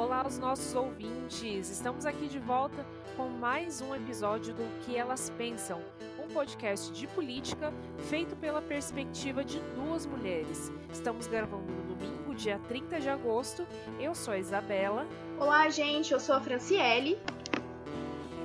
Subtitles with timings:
[0.00, 1.68] Olá aos nossos ouvintes!
[1.68, 2.86] Estamos aqui de volta
[3.18, 5.78] com mais um episódio do Que Elas Pensam,
[6.18, 7.70] um podcast de política
[8.08, 10.72] feito pela perspectiva de duas mulheres.
[10.90, 13.66] Estamos gravando no domingo, dia 30 de agosto.
[14.00, 15.06] Eu sou a Isabela.
[15.38, 17.20] Olá, gente, eu sou a Franciele.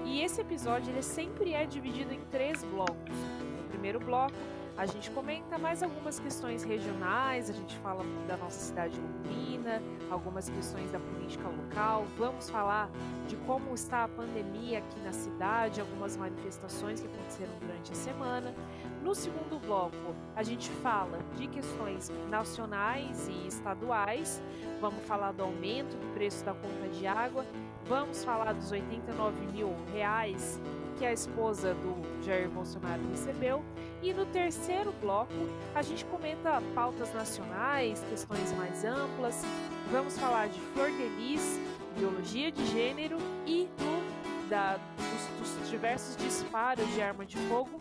[0.04, 3.16] E esse episódio ele sempre é dividido em três blocos.
[3.58, 4.36] No primeiro bloco,
[4.78, 10.50] a gente comenta mais algumas questões regionais, a gente fala da nossa cidade Londrina, algumas
[10.50, 12.90] questões da política local, vamos falar
[13.26, 18.54] de como está a pandemia aqui na cidade, algumas manifestações que aconteceram durante a semana.
[19.02, 24.42] No segundo bloco, a gente fala de questões nacionais e estaduais,
[24.82, 27.46] vamos falar do aumento do preço da conta de água,
[27.86, 30.60] vamos falar dos 89 mil reais
[30.98, 33.64] que a esposa do Jair Bolsonaro recebeu.
[34.02, 35.34] E no terceiro bloco,
[35.74, 39.44] a gente comenta pautas nacionais, questões mais amplas.
[39.92, 41.60] Vamos falar de flor de lis,
[41.98, 47.80] biologia de gênero e do, da, dos, dos diversos disparos de arma de fogo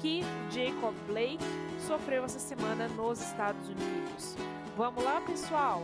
[0.00, 1.44] que Jacob Blake
[1.86, 4.36] sofreu essa semana nos Estados Unidos.
[4.76, 5.82] Vamos lá, pessoal?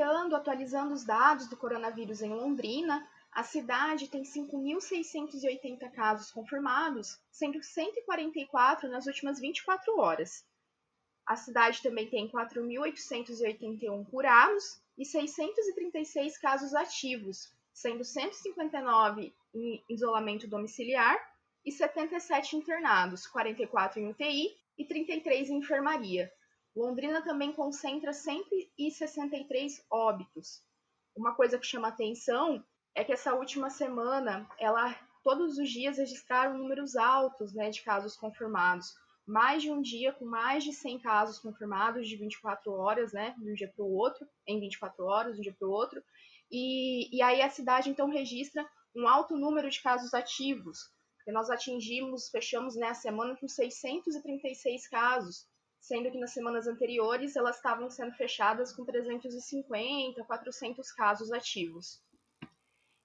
[0.00, 7.62] Iniciando, atualizando os dados do coronavírus em Londrina, a cidade tem 5.680 casos confirmados, sendo
[7.62, 10.42] 144 nas últimas 24 horas.
[11.26, 21.20] A cidade também tem 4.881 curados e 636 casos ativos, sendo 159 em isolamento domiciliar
[21.62, 26.32] e 77 internados, 44 em UTI e 33 em enfermaria.
[26.74, 30.62] Londrina também concentra 163 óbitos.
[31.16, 32.64] Uma coisa que chama atenção
[32.94, 38.16] é que essa última semana, ela todos os dias registraram números altos né, de casos
[38.16, 38.94] confirmados.
[39.26, 43.50] Mais de um dia com mais de 100 casos confirmados de 24 horas, né, de
[43.50, 46.02] um dia para o outro, em 24 horas, de um dia para o outro.
[46.50, 51.48] E, e aí a cidade então registra um alto número de casos ativos, porque nós
[51.48, 55.46] atingimos, fechamos né, a semana com 636 casos,
[55.80, 62.02] sendo que nas semanas anteriores elas estavam sendo fechadas com 350, 400 casos ativos.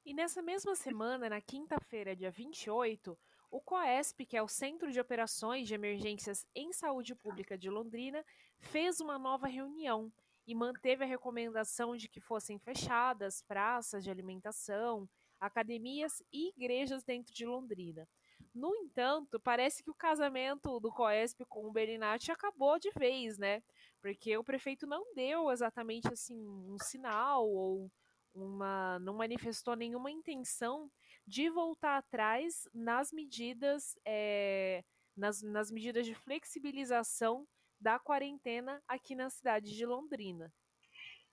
[0.06, 3.18] E nessa mesma semana, na quinta-feira, dia 28,
[3.50, 8.24] o COESP, que é o Centro de Operações de Emergências em Saúde Pública de Londrina,
[8.60, 10.12] fez uma nova reunião
[10.46, 15.10] e manteve a recomendação de que fossem fechadas praças de alimentação,
[15.40, 18.08] academias e igrejas dentro de Londrina.
[18.56, 23.62] No entanto, parece que o casamento do Coesp com o Berinati acabou de vez, né?
[24.02, 27.92] Porque o prefeito não deu exatamente assim um sinal ou
[28.34, 30.90] uma não manifestou nenhuma intenção
[31.28, 34.86] de voltar atrás nas medidas é,
[35.18, 37.46] nas, nas medidas de flexibilização
[37.78, 40.54] da quarentena aqui na cidade de Londrina.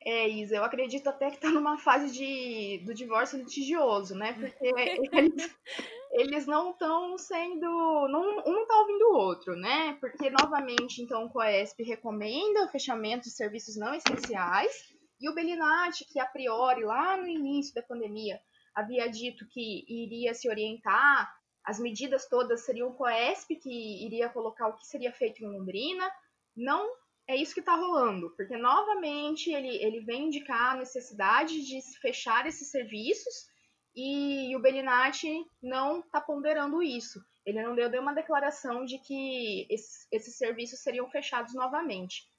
[0.05, 4.33] É, Isa, eu acredito até que está numa fase de, do divórcio litigioso, né?
[4.33, 4.67] Porque
[5.13, 5.57] eles,
[6.13, 7.61] eles não estão sendo.
[8.09, 9.97] Não, um não está ouvindo o outro, né?
[10.01, 16.05] Porque, novamente, então, o COESP recomenda o fechamento de serviços não essenciais, e o Belinati,
[16.05, 18.41] que a priori, lá no início da pandemia,
[18.75, 21.33] havia dito que iria se orientar,
[21.65, 26.11] as medidas todas seriam o COESP que iria colocar o que seria feito em Londrina,
[26.57, 26.91] não
[27.29, 32.47] é isso que está rolando, porque novamente ele, ele vem indicar a necessidade de fechar
[32.47, 33.47] esses serviços
[33.95, 37.23] e o Bellinati não está ponderando isso.
[37.45, 42.31] Ele não deu nenhuma declaração de que esses, esses serviços seriam fechados novamente.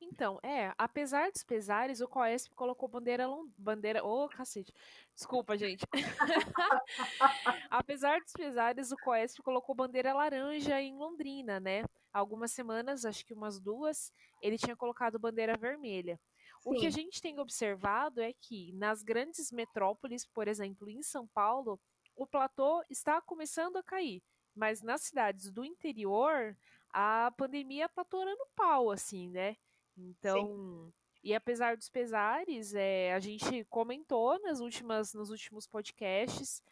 [0.00, 4.72] Então, é, apesar dos pesares, o Coesp colocou bandeira bandeira, ô oh, cacete.
[5.14, 5.86] Desculpa, gente.
[7.70, 11.84] apesar dos pesares, o Coesp colocou bandeira laranja em Londrina, né?
[12.12, 14.12] Algumas semanas, acho que umas duas,
[14.42, 16.18] ele tinha colocado bandeira vermelha.
[16.60, 16.70] Sim.
[16.70, 21.26] O que a gente tem observado é que nas grandes metrópoles, por exemplo, em São
[21.28, 21.80] Paulo,
[22.16, 24.22] o platô está começando a cair,
[24.54, 26.56] mas nas cidades do interior,
[26.92, 29.56] a pandemia está torando pau, assim, né?
[29.96, 30.92] Então, Sim.
[31.24, 36.62] e apesar dos pesares, é, a gente comentou nas últimas, nos últimos podcasts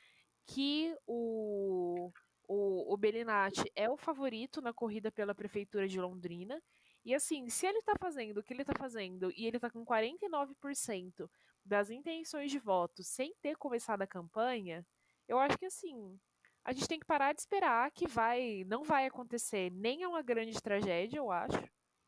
[0.46, 2.10] que o,
[2.48, 6.60] o, o Belinati é o favorito na corrida pela prefeitura de Londrina.
[7.04, 9.84] E assim, se ele tá fazendo o que ele tá fazendo e ele tá com
[9.84, 11.30] 49%
[11.64, 14.84] das intenções de voto sem ter começado a campanha,
[15.28, 16.18] eu acho que assim,
[16.64, 20.22] a gente tem que parar de esperar que vai, não vai acontecer nem é uma
[20.22, 21.62] grande tragédia, eu acho.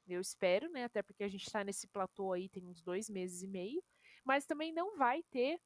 [0.08, 0.84] Eu espero, né?
[0.84, 3.82] Até porque a gente está nesse platô aí tem uns dois meses e meio.
[4.24, 5.60] Mas também não vai ter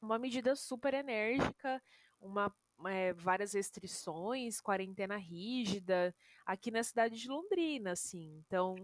[0.00, 1.80] uma medida super enérgica,
[2.20, 2.52] uma
[2.86, 6.14] é, várias restrições, quarentena rígida,
[6.46, 8.42] aqui na cidade de Londrina, assim.
[8.46, 8.76] Então,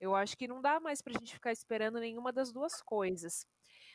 [0.00, 3.46] eu acho que não dá mais para a gente ficar esperando nenhuma das duas coisas.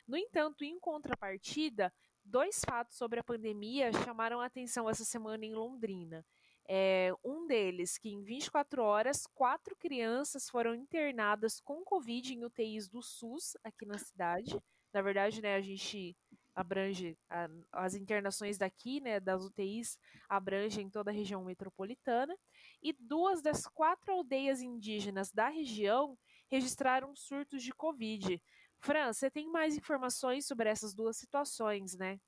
[0.08, 1.94] No entanto, em contrapartida,
[2.24, 6.26] dois fatos sobre a pandemia chamaram a atenção essa semana em Londrina.
[6.68, 12.88] É, um deles, que em 24 horas, quatro crianças foram internadas com Covid em UTIs
[12.88, 14.58] do SUS aqui na cidade.
[14.94, 16.16] Na verdade, né, a gente
[16.56, 19.98] abrange a, as internações daqui, né, das UTIs,
[20.30, 22.36] abrangem toda a região metropolitana,
[22.82, 26.18] e duas das quatro aldeias indígenas da região
[26.50, 28.42] registraram surtos de Covid.
[28.80, 32.20] Fran, você tem mais informações sobre essas duas situações, né?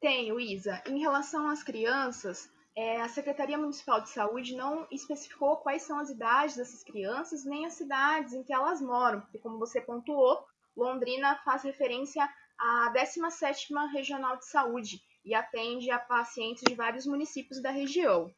[0.00, 0.82] Tenho, Isa.
[0.86, 6.10] Em relação às crianças, é, a Secretaria Municipal de Saúde não especificou quais são as
[6.10, 10.44] idades dessas crianças, nem as cidades em que elas moram, porque, como você pontuou,
[10.76, 12.28] Londrina faz referência
[12.60, 18.30] a 17ª Regional de Saúde e atende a pacientes de vários municípios da região.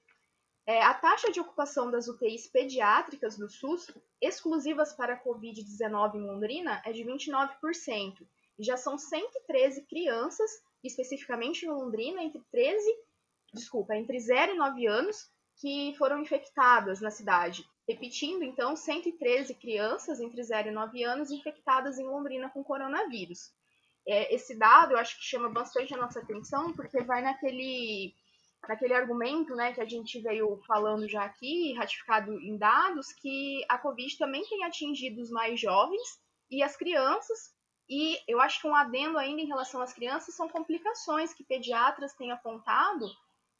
[0.64, 3.90] É, a taxa de ocupação das UTIs pediátricas do SUS,
[4.20, 8.24] exclusivas para a Covid-19 em Londrina, é de 29%.
[8.56, 10.50] E já são 113 crianças,
[10.84, 12.94] especificamente em Londrina, entre 13,
[13.52, 17.68] desculpa, entre 0 e 9 anos, que foram infectadas na cidade.
[17.88, 23.52] Repetindo, então, 113 crianças entre 0 e 9 anos infectadas em Londrina com coronavírus.
[24.06, 28.14] É, esse dado eu acho que chama bastante a nossa atenção, porque vai naquele,
[28.68, 33.78] naquele argumento né, que a gente veio falando já aqui, ratificado em dados, que a
[33.78, 36.20] Covid também tem atingido os mais jovens
[36.50, 37.52] e as crianças.
[37.88, 42.14] E eu acho que um adendo ainda em relação às crianças são complicações que pediatras
[42.14, 43.06] têm apontado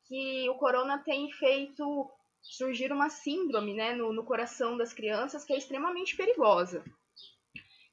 [0.05, 2.11] que o corona tem feito
[2.43, 6.85] surgir uma síndrome né, no, no coração das crianças que é extremamente perigosa.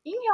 [0.06, 0.30] Em,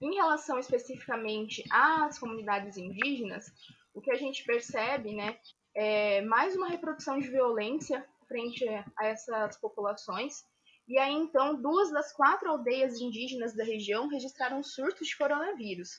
[0.00, 3.52] em relação especificamente às comunidades indígenas,
[3.92, 5.38] o que a gente percebe né,
[5.74, 8.66] é mais uma reprodução de violência frente
[8.96, 10.44] a essas populações.
[10.88, 15.90] E aí, então, duas das quatro aldeias indígenas da região registraram surtos de coronavírus.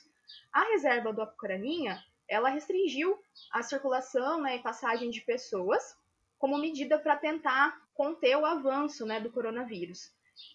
[0.52, 3.18] A reserva do Apucaraninha, ela restringiu
[3.52, 5.94] a circulação né, e passagem de pessoas
[6.38, 10.10] como medida para tentar conter o avanço né, do coronavírus.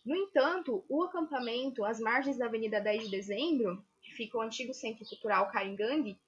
[0.06, 4.74] No entanto, o acampamento às margens da Avenida 10 de Dezembro, que fica o antigo
[4.74, 6.20] Centro Cultural Caringangue,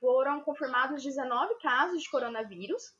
[0.00, 2.94] foram confirmados 19 casos de coronavírus,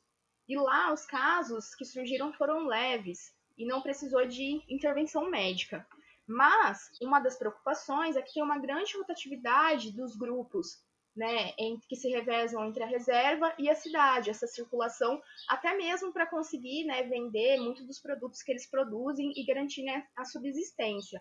[0.47, 5.85] e lá os casos que surgiram foram leves e não precisou de intervenção médica.
[6.25, 10.81] Mas uma das preocupações é que tem uma grande rotatividade dos grupos
[11.17, 11.51] né,
[11.89, 16.85] que se revezam entre a reserva e a cidade, essa circulação, até mesmo para conseguir
[16.85, 21.19] né, vender muitos dos produtos que eles produzem e garantir né, a subsistência.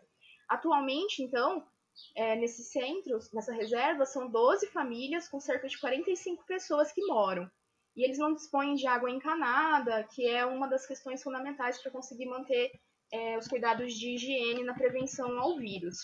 [0.49, 1.67] Atualmente, então,
[2.15, 7.51] é, nesse centro, nessa reserva, são 12 famílias com cerca de 45 pessoas que moram.
[7.97, 12.27] E eles não dispõem de água encanada, que é uma das questões fundamentais para conseguir
[12.27, 12.71] manter
[13.11, 15.97] é, os cuidados de higiene na prevenção ao vírus.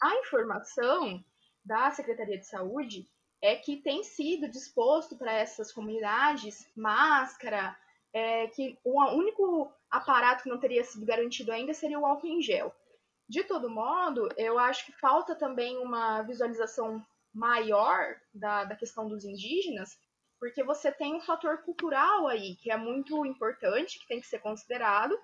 [0.00, 1.24] A informação
[1.64, 3.08] da Secretaria de Saúde
[3.42, 7.76] é que tem sido disposto para essas comunidades máscara,
[8.12, 12.40] é, que o único aparato que não teria sido garantido ainda seria o álcool em
[12.40, 12.72] gel.
[13.28, 17.04] De todo modo, eu acho que falta também uma visualização
[17.34, 19.98] maior da, da questão dos indígenas,
[20.38, 24.40] porque você tem um fator cultural aí que é muito importante, que tem que ser
[24.40, 25.18] considerado,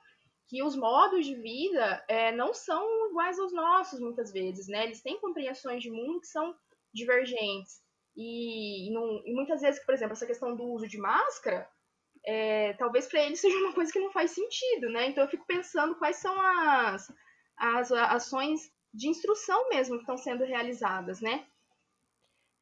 [0.49, 4.85] que os modos de vida é, não são iguais aos nossos, muitas vezes, né?
[4.85, 6.57] Eles têm compreensões de mundo que são
[6.93, 7.83] divergentes.
[8.17, 11.69] E, não, e muitas vezes, por exemplo, essa questão do uso de máscara,
[12.25, 15.09] é, talvez para eles seja uma coisa que não faz sentido, né?
[15.09, 17.13] Então eu fico pensando quais são as,
[17.57, 21.47] as ações de instrução mesmo que estão sendo realizadas, né?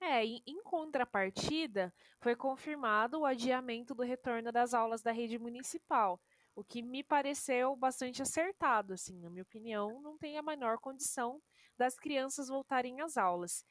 [0.01, 6.21] É, em contrapartida, foi confirmado o adiamento do retorno das aulas da rede municipal
[6.57, 11.41] o que me pareceu bastante acertado, assim, na minha opinião, não tem a menor condição
[11.77, 13.63] das crianças voltarem às aulas.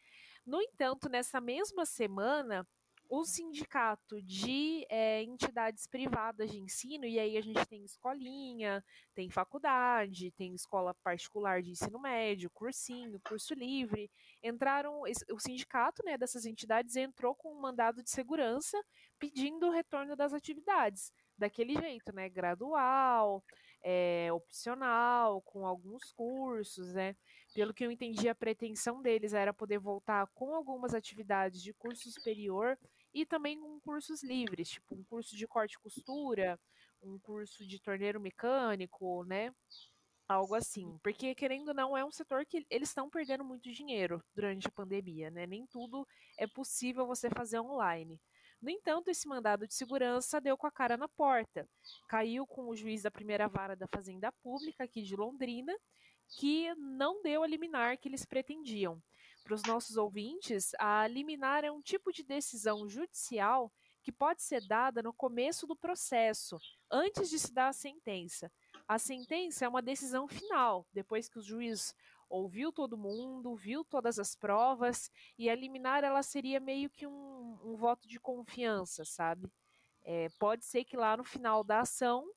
[0.45, 2.65] No entanto, nessa mesma semana,
[3.09, 8.83] o sindicato de é, entidades privadas de ensino, e aí a gente tem escolinha,
[9.15, 14.11] tem faculdade, tem escola particular de ensino médio, cursinho, curso livre,
[14.43, 15.01] entraram,
[15.31, 18.79] o sindicato né, dessas entidades entrou com um mandado de segurança
[19.19, 22.29] pedindo o retorno das atividades daquele jeito, né?
[22.29, 23.43] Gradual,
[23.83, 27.15] é, opcional, com alguns cursos, né?
[27.53, 32.09] Pelo que eu entendi, a pretensão deles era poder voltar com algumas atividades de curso
[32.11, 32.77] superior
[33.13, 36.59] e também com cursos livres, tipo um curso de corte e costura,
[37.01, 39.53] um curso de torneiro mecânico, né?
[40.27, 40.97] Algo assim.
[41.03, 44.71] Porque, querendo ou não, é um setor que eles estão perdendo muito dinheiro durante a
[44.71, 45.45] pandemia, né?
[45.45, 48.19] Nem tudo é possível você fazer online.
[48.61, 51.67] No entanto, esse mandado de segurança deu com a cara na porta.
[52.07, 55.73] Caiu com o juiz da primeira vara da Fazenda Pública aqui de Londrina,
[56.39, 59.01] que não deu a liminar que eles pretendiam.
[59.43, 63.71] Para os nossos ouvintes, a liminar é um tipo de decisão judicial
[64.01, 66.57] que pode ser dada no começo do processo,
[66.91, 68.51] antes de se dar a sentença.
[68.87, 71.93] A sentença é uma decisão final, depois que o juiz
[72.35, 77.59] ouviu todo mundo, viu todas as provas, e a liminar ela seria meio que um,
[77.63, 79.51] um voto de confiança, sabe?
[80.03, 82.29] É, pode ser que lá no final da ação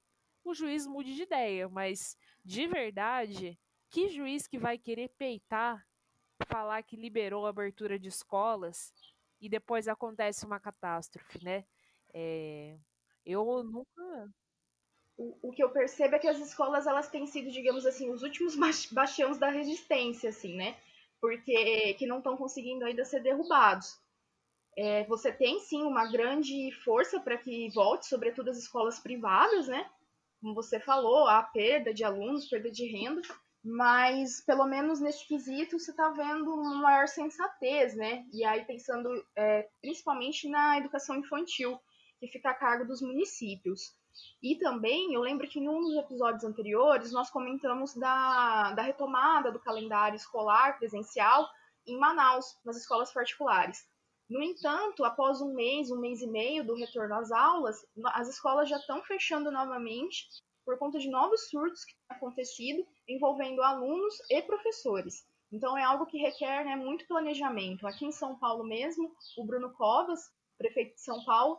[0.45, 3.59] o juiz mude de ideia, mas de verdade,
[3.91, 5.87] que juiz que vai querer peitar,
[6.47, 8.93] falar que liberou a abertura de escolas
[9.41, 11.65] e depois acontece uma catástrofe, né?
[12.15, 12.79] É,
[13.27, 14.31] eu nunca
[15.19, 18.55] o, que eu percebo é que as escolas elas têm sido, digamos assim, os últimos
[18.93, 20.77] bastiões da resistência, assim, né?
[21.21, 23.99] Porque que não estão conseguindo ainda ser derrubados.
[24.77, 29.91] É, você tem sim uma grande força para que volte, sobretudo as escolas privadas, né?
[30.41, 33.21] Como você falou, a perda de alunos, perda de renda,
[33.65, 38.25] mas pelo menos neste quesito você está vendo uma maior sensatez, né?
[38.33, 41.77] E aí pensando é, principalmente na educação infantil,
[42.21, 43.98] que fica a cargo dos municípios.
[44.43, 49.51] E também, eu lembro que em um dos episódios anteriores, nós comentamos da, da retomada
[49.51, 51.49] do calendário escolar presencial
[51.87, 53.87] em Manaus, nas escolas particulares.
[54.29, 58.69] No entanto, após um mês, um mês e meio do retorno às aulas, as escolas
[58.69, 60.29] já estão fechando novamente
[60.67, 65.27] por conta de novos surtos que têm acontecido envolvendo alunos e professores.
[65.51, 67.87] Então é algo que requer né, muito planejamento.
[67.87, 71.59] Aqui em São Paulo mesmo, o Bruno Covas, prefeito de São Paulo,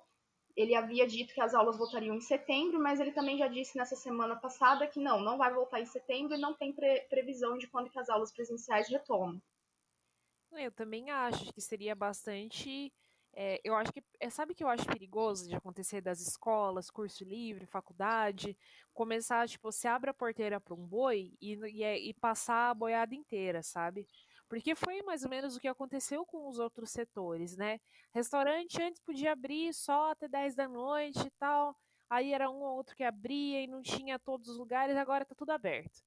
[0.60, 3.96] ele havia dito que as aulas voltariam em setembro, mas ele também já disse nessa
[3.96, 7.66] semana passada que não, não vai voltar em setembro e não tem pre previsão de
[7.66, 9.42] quando que as aulas presenciais retomam.
[10.52, 12.92] Eu também acho que seria bastante.
[13.34, 14.04] É, eu acho que.
[14.20, 18.58] É, sabe que eu acho perigoso de acontecer das escolas, curso livre, faculdade,
[18.94, 22.74] começar, tipo, você abre a porteira para um boi e, e, é, e passar a
[22.74, 24.06] boiada inteira, sabe?
[24.50, 27.80] Porque foi mais ou menos o que aconteceu com os outros setores, né?
[28.12, 31.76] Restaurante antes podia abrir só até 10 da noite e tal.
[32.10, 35.36] Aí era um ou outro que abria e não tinha todos os lugares, agora tá
[35.36, 36.04] tudo aberto.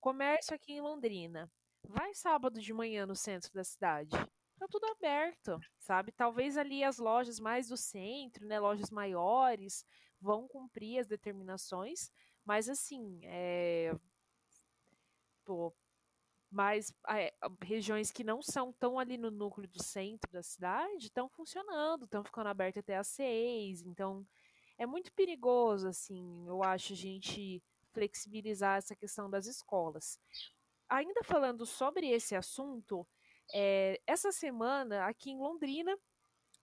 [0.00, 1.48] Comércio aqui em Londrina.
[1.84, 4.10] Vai sábado de manhã no centro da cidade.
[4.58, 6.10] Tá tudo aberto, sabe?
[6.10, 9.84] Talvez ali as lojas mais do centro, né, lojas maiores,
[10.20, 12.10] vão cumprir as determinações,
[12.44, 13.94] mas assim, é,
[15.44, 15.72] pô,
[16.50, 21.28] mas é, regiões que não são tão ali no núcleo do centro da cidade estão
[21.28, 23.82] funcionando, estão ficando abertas até às seis.
[23.82, 24.26] Então,
[24.78, 27.62] é muito perigoso, assim, eu acho, a gente
[27.92, 30.18] flexibilizar essa questão das escolas.
[30.88, 33.06] Ainda falando sobre esse assunto,
[33.52, 35.96] é, essa semana, aqui em Londrina,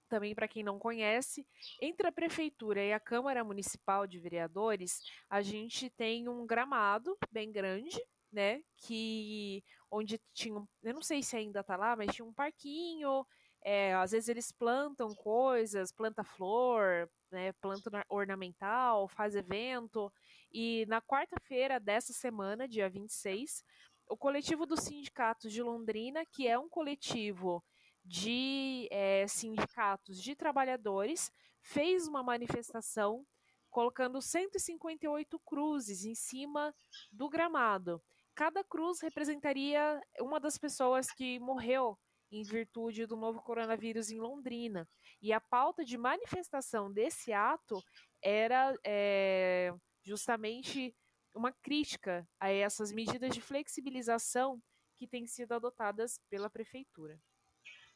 [0.08, 1.46] também para quem não conhece,
[1.82, 7.52] entre a prefeitura e a Câmara Municipal de Vereadores, a gente tem um gramado bem
[7.52, 8.00] grande,
[8.32, 8.62] né?
[8.78, 13.26] Que onde tinha, eu não sei se ainda tá lá, mas tinha um parquinho.
[13.64, 20.12] É, às vezes eles plantam coisas, planta flor, né, planta ornamental, faz evento.
[20.52, 23.64] E na quarta-feira dessa semana, dia 26,
[24.08, 27.64] o coletivo dos sindicatos de Londrina, que é um coletivo
[28.04, 33.26] de é, sindicatos de trabalhadores, fez uma manifestação
[33.72, 36.74] colocando 158 cruzes em cima
[37.12, 38.02] do gramado.
[38.36, 41.98] Cada cruz representaria uma das pessoas que morreu
[42.32, 44.88] em virtude do novo coronavírus em Londrina.
[45.22, 47.82] E a pauta de manifestação desse ato
[48.22, 49.74] era é,
[50.04, 50.94] justamente
[51.34, 54.62] uma crítica a essas medidas de flexibilização
[54.98, 57.20] que têm sido adotadas pela prefeitura.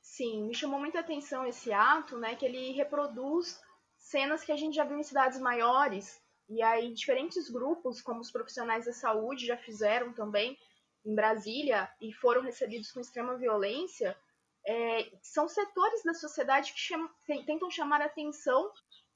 [0.02, 3.60] Sim, me chamou muita atenção esse ato, né, que ele reproduz
[3.98, 8.32] cenas que a gente já viu em cidades maiores, e aí diferentes grupos, como os
[8.32, 10.58] profissionais da saúde, já fizeram também
[11.06, 14.18] em Brasília e foram recebidos com extrema violência.
[14.66, 17.10] É, são setores da sociedade que cham
[17.46, 18.72] tentam chamar atenção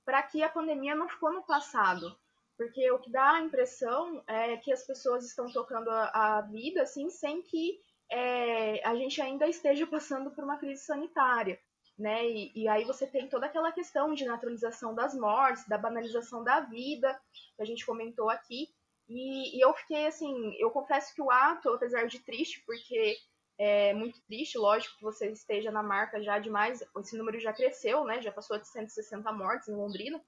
[0.06, 2.16] para que a pandemia não ficou no passado.
[2.56, 6.84] Porque o que dá a impressão é que as pessoas estão tocando a, a vida
[6.84, 11.60] assim, sem que é, a gente ainda esteja passando por uma crise sanitária
[11.98, 12.28] né?
[12.28, 16.60] E, e, aí você tem toda aquela questão de naturalização das mortes, da banalização da
[16.62, 17.20] vida,
[17.56, 18.68] que a gente comentou aqui.
[19.08, 23.18] E, e eu fiquei assim, eu confesso que o ato, apesar de triste, porque
[23.58, 28.04] é muito triste, lógico que você esteja na marca já demais, esse número já cresceu,
[28.04, 28.22] né?
[28.22, 30.24] Já passou de 160 mortes em Londrina.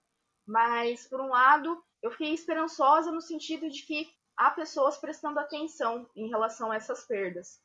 [0.45, 4.07] Mas, por um lado, eu fiquei esperançosa no sentido de que
[4.38, 7.60] há pessoas prestando atenção em relação a essas perdas.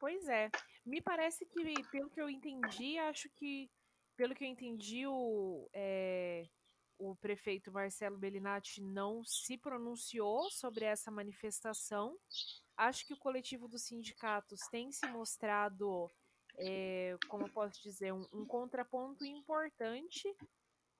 [0.00, 0.50] Pois é.
[0.88, 3.70] Me parece que, pelo que eu entendi, acho que,
[4.16, 6.48] pelo que eu entendi, o, é,
[6.98, 12.18] o prefeito Marcelo Bellinati não se pronunciou sobre essa manifestação.
[12.74, 16.10] Acho que o coletivo dos sindicatos tem se mostrado,
[16.56, 20.34] é, como eu posso dizer, um, um contraponto importante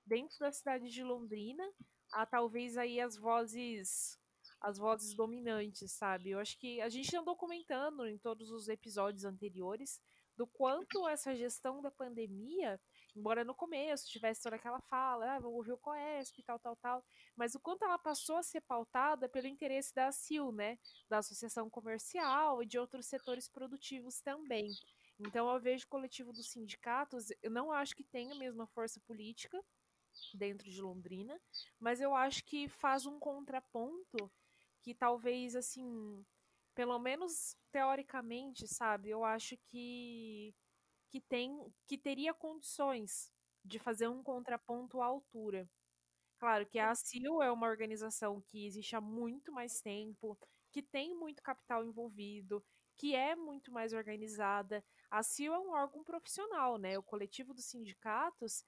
[0.05, 1.67] dentro da cidade de Londrina
[2.13, 4.19] a talvez aí as vozes
[4.61, 6.31] as vozes dominantes, sabe?
[6.31, 10.01] Eu acho que a gente andou comentando em todos os episódios anteriores
[10.39, 12.81] do quanto essa gestão da pandemia,
[13.17, 17.05] embora no começo tivesse toda aquela fala, ah, vou ouvir o COESP, tal, tal, tal,
[17.37, 20.79] mas o quanto ela passou a ser pautada pelo interesse da ACIL, né?
[21.09, 24.71] Da Associação Comercial e de outros setores produtivos também.
[25.19, 29.01] Então eu vejo o coletivo dos sindicatos, eu não acho que tenha a mesma força
[29.01, 29.61] política
[30.35, 31.41] dentro de Londrina,
[31.81, 34.31] mas eu acho que faz um contraponto
[34.89, 36.25] que talvez, assim,
[36.75, 40.55] pelo menos teoricamente, sabe, eu acho que
[41.11, 43.31] que tem que teria condições
[43.63, 45.69] de fazer um contraponto à altura.
[46.39, 50.39] Claro que a ACIL é uma organização que existe há muito mais tempo,
[50.73, 52.65] que tem muito capital envolvido,
[52.97, 54.83] que é muito mais organizada.
[55.11, 56.99] A CIO é um órgão profissional, né?
[56.99, 58.65] O coletivo dos sindicatos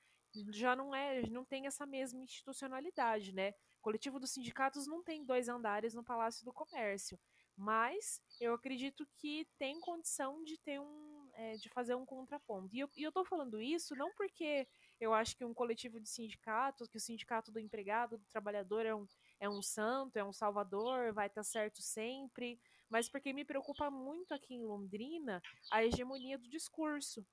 [0.50, 3.54] já não é, não tem essa mesma institucionalidade, né?
[3.80, 7.18] O coletivo dos sindicatos não tem dois andares no Palácio do Comércio,
[7.56, 12.76] mas eu acredito que tem condição de ter um, é, de fazer um contraponto.
[12.76, 14.68] E eu, e tô falando isso não porque
[15.00, 18.94] eu acho que um coletivo de sindicatos, que o sindicato do empregado, do trabalhador é
[18.94, 19.06] um,
[19.40, 22.60] é um santo, é um salvador, vai estar tá certo sempre,
[22.90, 27.26] mas porque me preocupa muito aqui em Londrina a hegemonia do discurso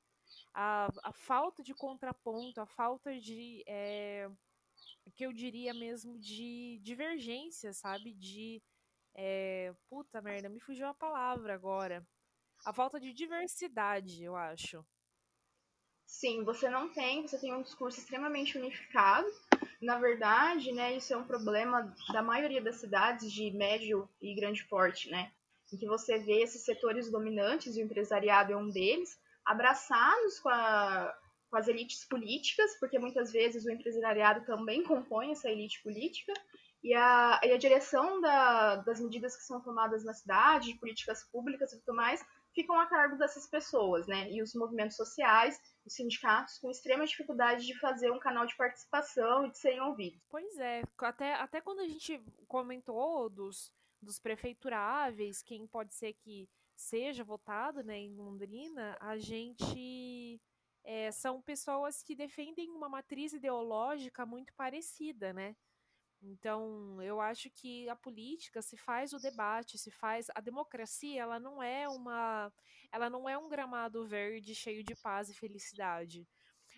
[0.53, 3.63] a, a falta de contraponto, a falta de.
[3.67, 4.29] É,
[5.15, 8.13] que eu diria mesmo de divergência, sabe?
[8.13, 8.61] De.
[9.15, 12.05] É, puta merda, me fugiu a palavra agora.
[12.65, 14.85] A falta de diversidade, eu acho.
[16.05, 19.27] Sim, você não tem, você tem um discurso extremamente unificado.
[19.81, 24.63] Na verdade, né, isso é um problema da maioria das cidades de médio e grande
[24.65, 25.31] porte, né?
[25.71, 30.49] Em que você vê esses setores dominantes, e o empresariado é um deles, abraçados com,
[30.49, 31.13] a,
[31.49, 36.33] com as elites políticas, porque muitas vezes o empresariado também compõe essa elite política,
[36.83, 41.23] e a, e a direção da, das medidas que são tomadas na cidade, de políticas
[41.31, 44.31] públicas e tudo mais, ficam a cargo dessas pessoas, né?
[44.31, 49.45] E os movimentos sociais, os sindicatos, com extrema dificuldade de fazer um canal de participação
[49.45, 50.19] e de serem ouvidos.
[50.29, 56.49] Pois é, até, até quando a gente comentou dos, dos prefeituráveis, quem pode ser que
[56.75, 60.39] seja votado né, em Londrina, a gente
[60.87, 65.53] é, são pessoas que defendem uma matriz ideológica muito parecida, né?
[66.21, 71.39] Então, eu acho que a política se faz o debate, se faz a democracia, ela
[71.39, 72.51] não é uma
[72.89, 76.25] ela não é um gramado verde cheio de paz e felicidade.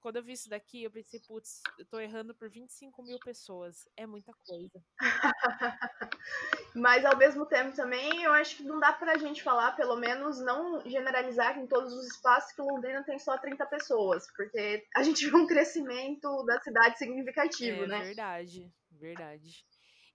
[0.00, 3.88] quando eu vi isso daqui, eu pensei, putz, eu tô errando por 25 mil pessoas.
[3.96, 4.82] É muita coisa.
[6.74, 10.38] Mas ao mesmo tempo também, eu acho que não dá pra gente falar, pelo menos
[10.40, 15.28] não generalizar em todos os espaços que Londrina tem só 30 pessoas, porque a gente
[15.28, 18.02] vê um crescimento da cidade significativo, é, né?
[18.04, 19.66] Verdade, verdade.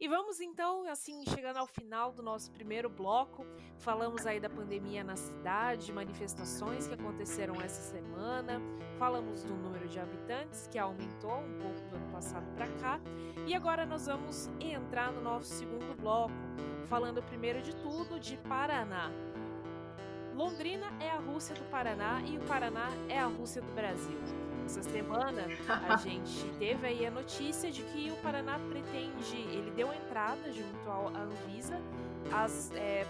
[0.04, 3.46] E vamos então, assim, chegando ao final do nosso primeiro bloco.
[3.78, 8.62] Falamos aí da pandemia na cidade, manifestações que aconteceram essa semana,
[9.00, 13.00] falamos do número de habitantes que aumentou um pouco do ano passado para cá.
[13.48, 16.34] E agora nós vamos entrar no nosso segundo bloco,
[16.89, 19.10] falando primeiro de tudo de Paraná.
[20.36, 24.42] Londrina é a Rússia do Paraná e o Paraná é a Rússia do Brasil.
[24.65, 25.45] Essa semana
[25.89, 30.89] a gente teve aí a notícia de que o Paraná pretende, ele deu entrada junto
[30.89, 31.80] à Anvisa
[32.32, 33.06] as, é,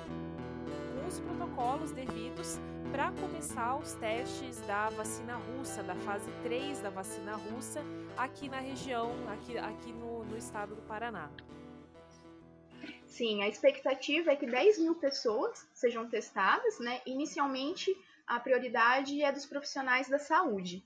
[0.93, 2.59] com os protocolos devidos
[2.91, 7.81] para começar os testes da vacina russa, da fase 3 da vacina russa,
[8.17, 11.29] aqui na região, aqui, aqui no, no estado do Paraná.
[13.07, 17.01] Sim, a expectativa é que 10 mil pessoas sejam testadas, né?
[17.05, 20.83] Inicialmente, a prioridade é dos profissionais da saúde.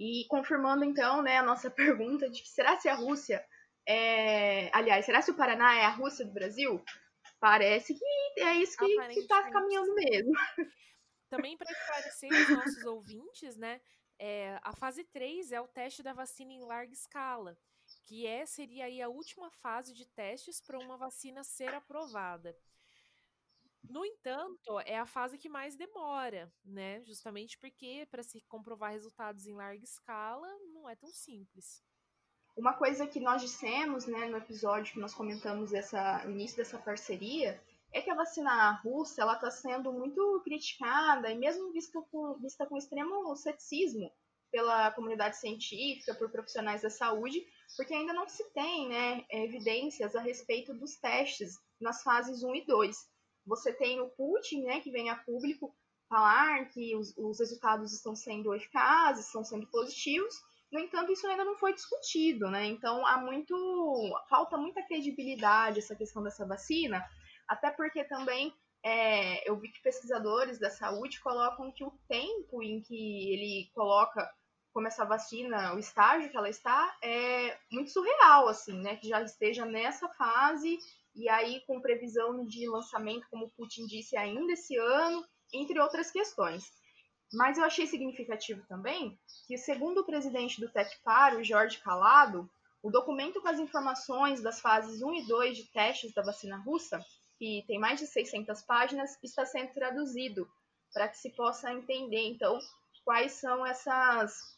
[0.00, 1.70] E confirmando então, né, a nossa
[2.16, 3.44] pergunta de que será se a Rússia
[3.86, 4.74] é...
[4.74, 6.82] aliás, será se o Paraná é a Rússia do Brasil?
[7.38, 10.32] Parece que é isso que está caminhando mesmo.
[11.30, 13.80] Também para esclarecer os nossos ouvintes, né?
[14.18, 17.56] É, a fase 3 é o teste da vacina em larga escala
[18.04, 22.56] que é seria aí a última fase de testes para uma vacina ser aprovada.
[23.82, 27.02] No entanto, é a fase que mais demora, né?
[27.04, 31.82] Justamente porque para se comprovar resultados em larga escala não é tão simples.
[32.56, 36.78] Uma coisa que nós dissemos, né, no episódio que nós comentamos essa, o início dessa
[36.78, 37.60] parceria,
[37.92, 42.66] é que a vacina russa ela está sendo muito criticada e mesmo vista com, vista
[42.66, 44.12] com extremo ceticismo
[44.50, 47.44] pela comunidade científica, por profissionais da saúde,
[47.76, 52.66] porque ainda não se tem né, evidências a respeito dos testes nas fases 1 e
[52.66, 52.96] 2.
[53.50, 55.74] Você tem o Putin, né, que vem a público
[56.08, 60.34] falar que os, os resultados estão sendo eficazes, estão sendo positivos,
[60.72, 62.64] no entanto, isso ainda não foi discutido, né?
[62.66, 63.54] Então, há muito.
[64.28, 67.04] falta muita credibilidade essa questão dessa vacina,
[67.48, 72.80] até porque também é, eu vi que pesquisadores da saúde colocam que o tempo em
[72.80, 74.30] que ele coloca
[74.72, 78.94] como essa vacina, o estágio que ela está, é muito surreal, assim, né?
[78.94, 80.78] Que já esteja nessa fase
[81.14, 86.64] e aí com previsão de lançamento, como Putin disse, ainda esse ano, entre outras questões.
[87.32, 92.50] Mas eu achei significativo também que, segundo o presidente do TECPAR, o Jorge Calado,
[92.82, 97.04] o documento com as informações das fases 1 e 2 de testes da vacina russa,
[97.38, 100.48] que tem mais de 600 páginas, está sendo traduzido
[100.92, 102.58] para que se possa entender, então,
[103.04, 104.54] quais são essas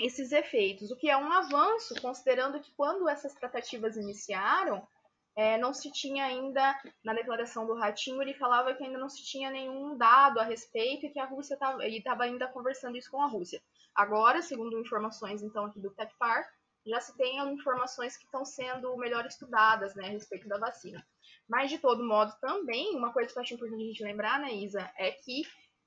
[0.00, 4.86] esses efeitos, o que é um avanço, considerando que quando essas tratativas iniciaram,
[5.34, 9.24] é, não se tinha ainda, na declaração do Ratinho, ele falava que ainda não se
[9.24, 13.26] tinha nenhum dado a respeito e que a Rússia estava ainda conversando isso com a
[13.26, 13.62] Rússia.
[13.94, 16.46] Agora, segundo informações então aqui do TechPar,
[16.86, 21.04] já se tem informações que estão sendo melhor estudadas né, a respeito da vacina.
[21.48, 24.52] Mas, de todo modo, também, uma coisa que eu acho importante a gente lembrar, né,
[24.52, 25.42] Isa, é que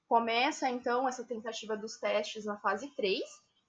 [0.08, 3.22] começa então essa tentativa dos testes na fase 3,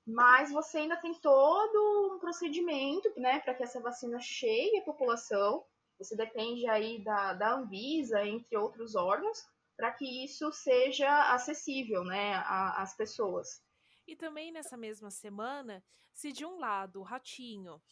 [0.07, 5.65] mas você ainda tem todo um procedimento, né, para que essa vacina chegue à população.
[5.99, 9.45] Você depende aí da, da Anvisa, entre outros órgãos,
[9.77, 12.35] para que isso seja acessível, né,
[12.77, 13.61] às pessoas.
[14.07, 17.83] E também nessa mesma semana, se de um lado o ratinho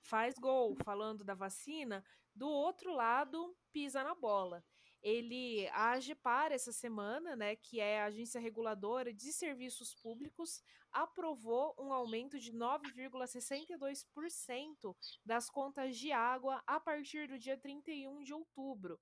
[0.00, 4.62] faz gol falando da vacina, do outro lado pisa na bola
[5.02, 11.74] ele a AGEPAR essa semana, né, que é a agência reguladora de serviços públicos, aprovou
[11.78, 18.98] um aumento de 9,62% das contas de água a partir do dia 31 de outubro.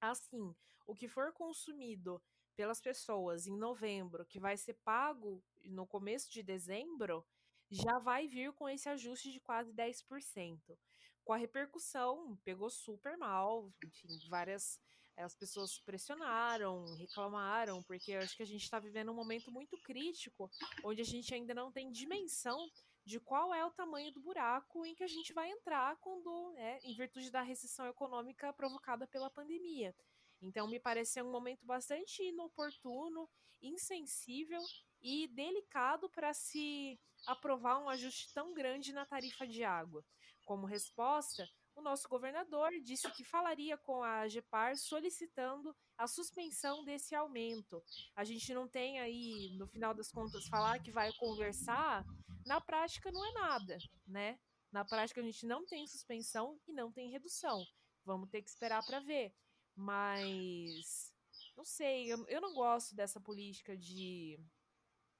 [0.00, 0.54] Assim,
[0.86, 2.22] o que for consumido
[2.56, 7.24] pelas pessoas em novembro, que vai ser pago no começo de dezembro,
[7.70, 10.76] já vai vir com esse ajuste de quase 10%.
[11.24, 14.80] Com a repercussão, pegou super mal, enfim, várias
[15.22, 19.76] as pessoas pressionaram, reclamaram, porque eu acho que a gente está vivendo um momento muito
[19.78, 20.50] crítico,
[20.84, 22.70] onde a gente ainda não tem dimensão
[23.04, 26.78] de qual é o tamanho do buraco em que a gente vai entrar quando, é,
[26.84, 29.94] em virtude da recessão econômica provocada pela pandemia.
[30.40, 33.28] Então, me parece um momento bastante inoportuno,
[33.60, 34.60] insensível
[35.00, 40.04] e delicado para se aprovar um ajuste tão grande na tarifa de água.
[40.44, 41.48] Como resposta,
[41.78, 47.82] o nosso governador disse que falaria com a AGEPAR solicitando a suspensão desse aumento.
[48.16, 52.04] A gente não tem aí, no final das contas, falar que vai conversar,
[52.44, 54.38] na prática não é nada, né?
[54.72, 57.64] Na prática a gente não tem suspensão e não tem redução.
[58.04, 59.32] Vamos ter que esperar para ver.
[59.74, 61.12] Mas
[61.56, 64.38] não sei, eu, eu não gosto dessa política de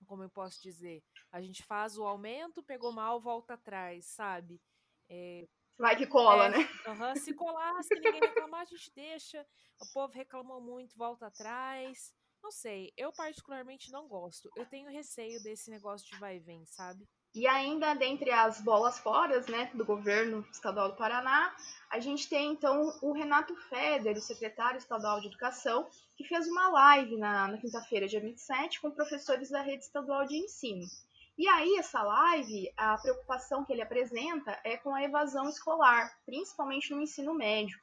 [0.07, 4.61] como eu posso dizer, a gente faz o aumento, pegou mal, volta atrás, sabe?
[5.09, 6.69] É, Vai que cola, é, né?
[7.17, 9.47] Se colar, se ninguém reclamar, a gente deixa.
[9.81, 12.13] O povo reclamou muito, volta atrás.
[12.43, 14.51] Não sei, eu particularmente não gosto.
[14.57, 17.07] Eu tenho receio desse negócio de vai e vem, sabe?
[17.35, 21.55] E ainda dentre as bolas fora, né, do governo estadual do Paraná,
[21.91, 26.69] a gente tem então o Renato Feder, o secretário estadual de Educação, que fez uma
[26.71, 30.87] live na, na quinta-feira, dia 27, com professores da rede estadual de ensino.
[31.39, 36.93] E aí, essa live, a preocupação que ele apresenta é com a evasão escolar, principalmente
[36.93, 37.79] no ensino médio.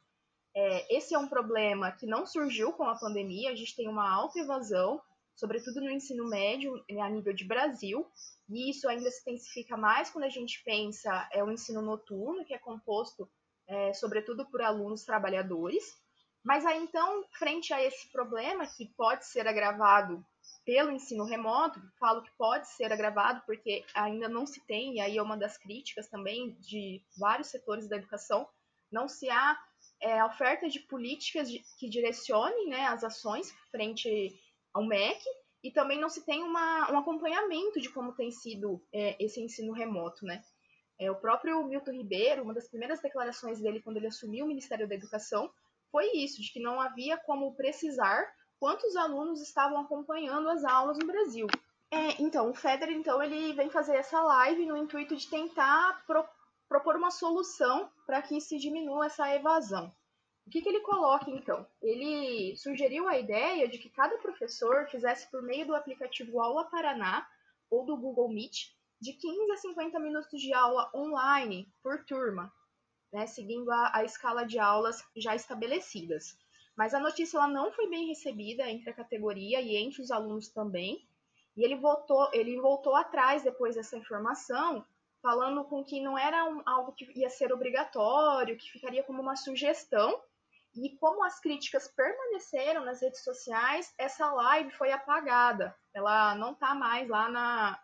[0.54, 4.14] É, esse é um problema que não surgiu com a pandemia, a gente tem uma
[4.14, 5.02] alta evasão,
[5.38, 8.06] sobretudo no ensino médio, né, a nível de Brasil,
[8.50, 12.54] e isso ainda se intensifica mais quando a gente pensa é o ensino noturno, que
[12.54, 13.26] é composto
[13.70, 15.98] é, sobretudo por alunos trabalhadores.
[16.44, 20.26] Mas aí então, frente a esse problema que pode ser agravado
[20.66, 25.18] pelo ensino remoto, falo que pode ser agravado porque ainda não se tem, e aí
[25.18, 28.48] é uma das críticas também de vários setores da educação,
[28.92, 29.58] não se há
[30.02, 34.34] é, oferta de políticas de, que direcionem né, as ações frente
[34.74, 35.24] ao MEC,
[35.64, 39.74] e também não se tem uma, um acompanhamento de como tem sido é, esse ensino
[39.74, 40.44] remoto, né?
[41.00, 44.88] É, o próprio Milton Ribeiro, uma das primeiras declarações dele quando ele assumiu o Ministério
[44.88, 45.52] da Educação,
[45.92, 51.08] foi isso, de que não havia como precisar quantos alunos estavam acompanhando as aulas no
[51.08, 51.48] Brasil.
[51.92, 56.28] É, então, o Feder, então, ele vem fazer essa live no intuito de tentar pro,
[56.68, 59.94] propor uma solução para que se diminua essa evasão.
[60.46, 61.66] O que, que ele coloca, então?
[61.82, 67.28] Ele sugeriu a ideia de que cada professor fizesse por meio do aplicativo Aula Paraná
[67.70, 72.54] ou do Google Meet de 15 a 50 minutos de aula online por turma,
[73.12, 76.38] né, seguindo a, a escala de aulas já estabelecidas.
[76.76, 80.50] Mas a notícia ela não foi bem recebida entre a categoria e entre os alunos
[80.50, 81.08] também.
[81.56, 84.86] E ele voltou, ele voltou atrás depois dessa informação,
[85.22, 89.36] falando com que não era um, algo que ia ser obrigatório, que ficaria como uma
[89.36, 90.22] sugestão.
[90.76, 95.74] E como as críticas permaneceram nas redes sociais, essa live foi apagada.
[95.94, 97.80] Ela não está mais lá na,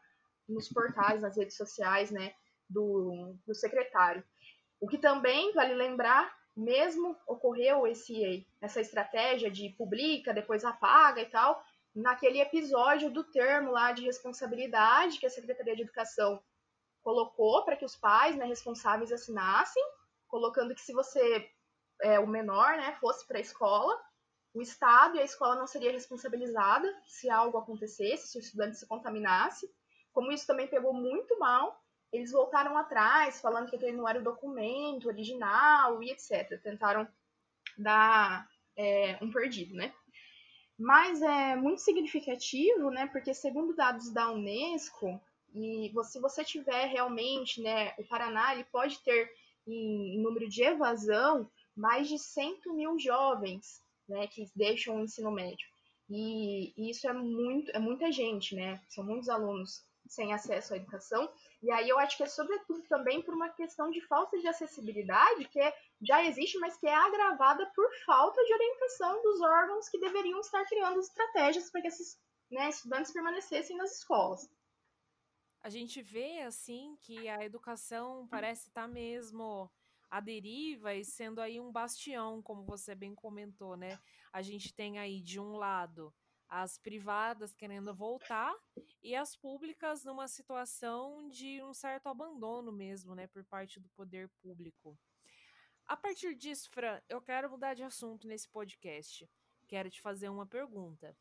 [0.49, 2.33] nos portais, nas redes sociais, né,
[2.69, 4.21] do, do secretário.
[4.81, 6.29] O que também vale lembrar
[6.61, 13.71] mesmo ocorreu esse, essa estratégia de publica, depois apaga e tal, naquele episódio do termo
[13.71, 16.41] lá de responsabilidade que a Secretaria de Educação
[17.01, 19.83] colocou para que os pais né, responsáveis assinassem,
[20.27, 21.49] colocando que se você,
[22.01, 23.99] é, o menor, né, fosse para a escola,
[24.53, 28.87] o Estado e a escola não seria responsabilizada se algo acontecesse, se o estudante se
[28.87, 29.69] contaminasse.
[30.11, 31.80] Como isso também pegou muito mal,
[32.11, 36.61] eles voltaram atrás, falando que aquele não era o documento original e etc.
[36.61, 37.07] Tentaram
[37.77, 39.93] dar é, um perdido, né?
[40.77, 43.07] Mas é muito significativo, né?
[43.07, 45.21] Porque segundo dados da Unesco,
[45.53, 49.31] e se você tiver realmente, né, o Paraná ele pode ter
[49.67, 55.67] em, número de evasão mais de 100 mil jovens, né, que deixam o ensino médio.
[56.09, 58.81] E, e isso é muito, é muita gente, né?
[58.89, 61.31] São muitos alunos sem acesso à educação.
[61.61, 65.47] E aí eu acho que é sobretudo também por uma questão de falta de acessibilidade,
[65.47, 69.99] que é, já existe, mas que é agravada por falta de orientação dos órgãos que
[69.99, 72.19] deveriam estar criando estratégias para que esses
[72.49, 74.49] né, estudantes permanecessem nas escolas.
[75.61, 79.71] A gente vê assim que a educação parece estar mesmo
[80.09, 83.99] à deriva e sendo aí um bastião, como você bem comentou, né?
[84.33, 86.11] A gente tem aí de um lado
[86.51, 88.53] as privadas querendo voltar
[89.01, 94.27] e as públicas numa situação de um certo abandono mesmo, né, por parte do poder
[94.41, 94.99] público.
[95.87, 99.29] A partir disso, Fran, eu quero mudar de assunto nesse podcast.
[99.65, 101.15] Quero te fazer uma pergunta.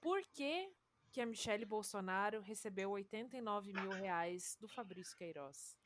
[0.00, 0.72] Por que,
[1.10, 5.76] que a Michelle Bolsonaro recebeu 89 mil reais do Fabrício Queiroz?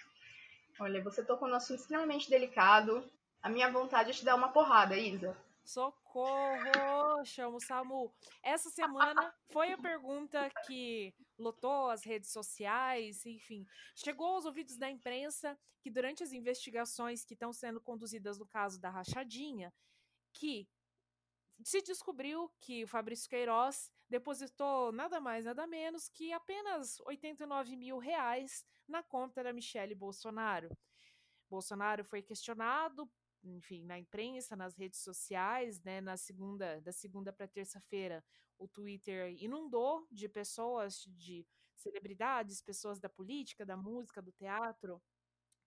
[0.78, 3.10] Olha, você tocou num assunto extremamente delicado.
[3.42, 5.34] A minha vontade é te dar uma porrada, Isa.
[5.64, 7.05] Socorro!
[7.24, 8.14] Chama o SAMU.
[8.42, 13.66] Essa semana foi a pergunta que lotou as redes sociais, enfim.
[13.94, 18.80] Chegou aos ouvidos da imprensa que durante as investigações que estão sendo conduzidas no caso
[18.80, 19.72] da rachadinha,
[20.32, 20.68] que
[21.64, 27.98] se descobriu que o Fabrício Queiroz depositou nada mais, nada menos que apenas 89 mil
[27.98, 30.68] reais na conta da Michele Bolsonaro.
[31.48, 33.10] Bolsonaro foi questionado
[33.54, 38.24] enfim, na imprensa, nas redes sociais, né, na segunda, da segunda para terça-feira,
[38.58, 45.02] o Twitter inundou de pessoas, de celebridades, pessoas da política, da música, do teatro,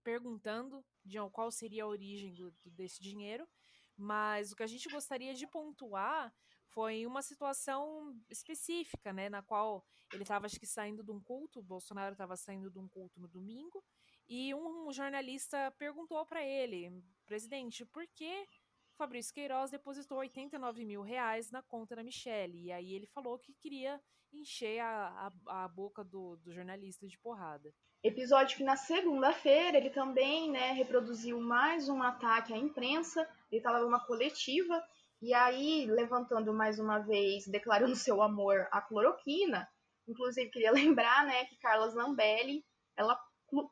[0.04, 3.48] perguntando de qual seria a origem do, desse dinheiro.
[3.96, 6.34] Mas o que a gente gostaria de pontuar
[6.68, 11.62] foi uma situação específica, né, na qual ele estava, acho que, saindo de um culto,
[11.62, 13.84] Bolsonaro estava saindo de um culto no domingo,
[14.30, 18.48] e um jornalista perguntou para ele, presidente, por que
[18.96, 22.62] Fabrício Queiroz depositou 89 mil reais na conta da Michelle?
[22.62, 24.00] E aí ele falou que queria
[24.32, 27.74] encher a, a, a boca do, do jornalista de porrada.
[28.04, 33.22] Episódio que na segunda-feira ele também né, reproduziu mais um ataque à imprensa.
[33.52, 34.82] Ele estava numa coletiva
[35.22, 39.68] e aí, levantando mais uma vez, declarando seu amor à cloroquina,
[40.10, 42.66] Inclusive, queria lembrar, né, que Carla Zambelli,
[42.98, 43.16] ela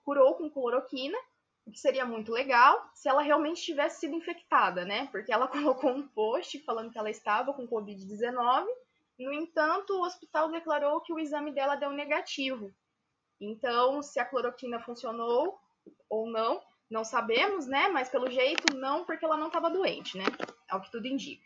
[0.03, 1.17] curou com cloroquina,
[1.65, 5.07] o que seria muito legal se ela realmente tivesse sido infectada, né?
[5.11, 8.65] Porque ela colocou um post falando que ela estava com Covid-19.
[9.19, 12.73] No entanto, o hospital declarou que o exame dela deu negativo.
[13.39, 15.59] Então, se a cloroquina funcionou
[16.09, 17.89] ou não, não sabemos, né?
[17.89, 20.25] Mas pelo jeito, não, porque ela não estava doente, né?
[20.69, 21.45] É o que tudo indica.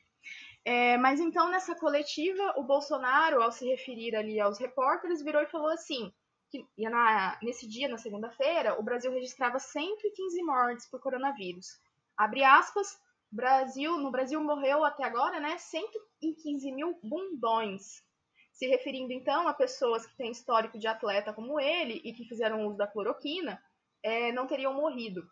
[0.63, 5.47] É, mas então, nessa coletiva, o Bolsonaro, ao se referir ali aos repórteres, virou e
[5.47, 6.13] falou assim:
[6.51, 11.79] que na, nesse dia, na segunda-feira, o Brasil registrava 115 mortes por coronavírus.
[12.17, 12.99] Abre aspas,
[13.31, 18.03] Brasil, no Brasil morreu até agora, né, 115 mil bundões.
[18.51, 22.67] Se referindo, então, a pessoas que têm histórico de atleta como ele e que fizeram
[22.67, 23.63] uso da cloroquina,
[24.03, 25.25] é, não teriam morrido.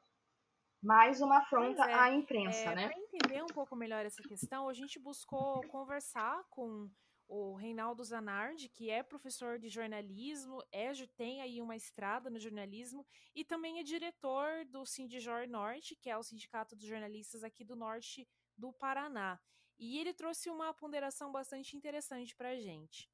[0.81, 2.87] Mais uma afronta é, à imprensa, é, né?
[2.87, 6.89] Para entender um pouco melhor essa questão, a gente buscou conversar com
[7.29, 13.05] o Reinaldo Zanardi, que é professor de jornalismo, é, tem aí uma estrada no jornalismo
[13.35, 17.75] e também é diretor do Sindijor Norte, que é o sindicato dos jornalistas aqui do
[17.75, 19.39] norte do Paraná.
[19.77, 23.07] E ele trouxe uma ponderação bastante interessante para a gente.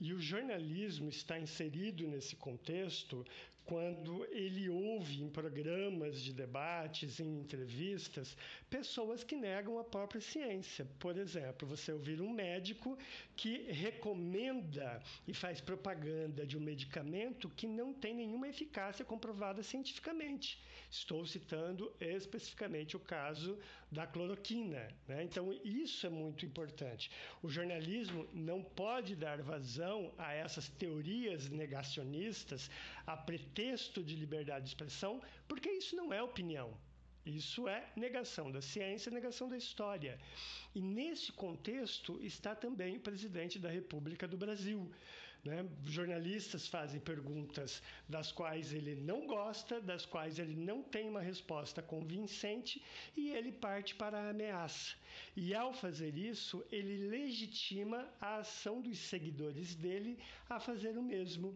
[0.00, 3.24] E o jornalismo está inserido nesse contexto
[3.66, 8.36] quando ele ouve em programas de debates, em entrevistas,
[8.70, 10.86] pessoas que negam a própria ciência.
[11.00, 12.96] Por exemplo, você ouvir um médico
[13.36, 20.62] que recomenda e faz propaganda de um medicamento que não tem nenhuma eficácia comprovada cientificamente.
[20.88, 23.58] Estou citando especificamente o caso
[23.90, 24.88] da cloroquina.
[25.06, 25.22] Né?
[25.24, 27.10] Então, isso é muito importante.
[27.42, 32.70] O jornalismo não pode dar vazão a essas teorias negacionistas,
[33.06, 36.76] a pretexto de liberdade de expressão, porque isso não é opinião.
[37.24, 40.16] Isso é negação da ciência, negação da história.
[40.72, 44.88] E nesse contexto está também o presidente da República do Brasil.
[45.44, 45.64] Né?
[45.84, 51.80] Jornalistas fazem perguntas das quais ele não gosta, das quais ele não tem uma resposta
[51.80, 52.82] convincente
[53.16, 54.96] e ele parte para a ameaça.
[55.36, 60.18] E ao fazer isso, ele legitima a ação dos seguidores dele
[60.48, 61.54] a fazer o mesmo.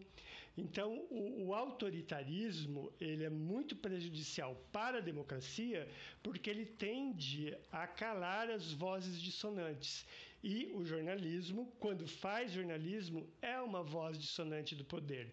[0.57, 5.89] Então, o, o, autoritarismo ele é muito prejudicial para a democracia
[6.23, 10.07] porque ele tende a calar as vozes dissonantes.
[10.43, 15.33] E o jornalismo, quando faz jornalismo, é uma voz dissonante do poder.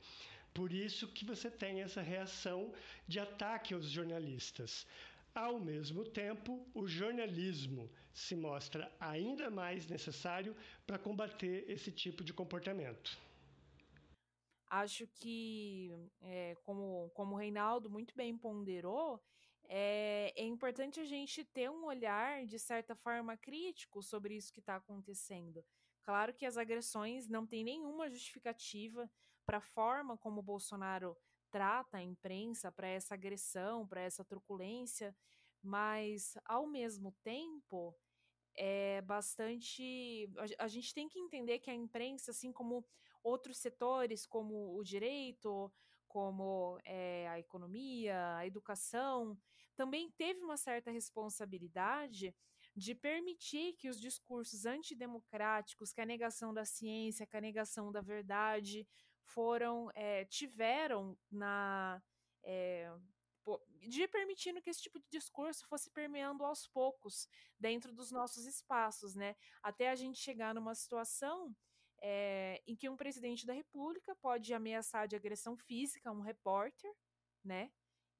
[0.54, 2.74] Por isso que você tem essa reação
[3.08, 4.86] de ataque aos jornalistas.
[5.34, 12.34] Ao mesmo tempo, o jornalismo se mostra ainda mais necessário para combater esse tipo de
[12.34, 13.17] comportamento.
[14.70, 15.91] Acho que,
[16.22, 19.22] é, como, como o Reinaldo muito bem ponderou,
[19.67, 24.60] é, é importante a gente ter um olhar, de certa forma, crítico sobre isso que
[24.60, 25.63] está acontecendo.
[26.03, 29.10] Claro que as agressões não têm nenhuma justificativa
[29.45, 31.17] para a forma como o Bolsonaro
[31.49, 35.15] trata a imprensa, para essa agressão, para essa truculência,
[35.62, 37.95] mas, ao mesmo tempo,
[38.56, 40.30] é bastante.
[40.58, 42.86] A, gente tem que entender que a imprensa, assim como
[43.23, 45.71] outros setores, como o direito,
[46.08, 49.38] como é, a economia, a educação,
[49.78, 52.36] também teve uma certa responsabilidade
[52.76, 58.02] de permitir que os discursos antidemocráticos, que a negação da ciência, que a negação da
[58.02, 58.88] verdade,
[59.24, 62.02] foram é, tiveram na
[62.44, 62.92] é,
[63.88, 67.28] de permitindo que esse tipo de discurso fosse permeando aos poucos
[67.60, 69.36] dentro dos nossos espaços, né?
[69.63, 71.56] Até a gente chegar numa situação
[72.02, 76.92] é, em que um presidente da República pode ameaçar de agressão física um repórter,
[77.44, 77.72] né?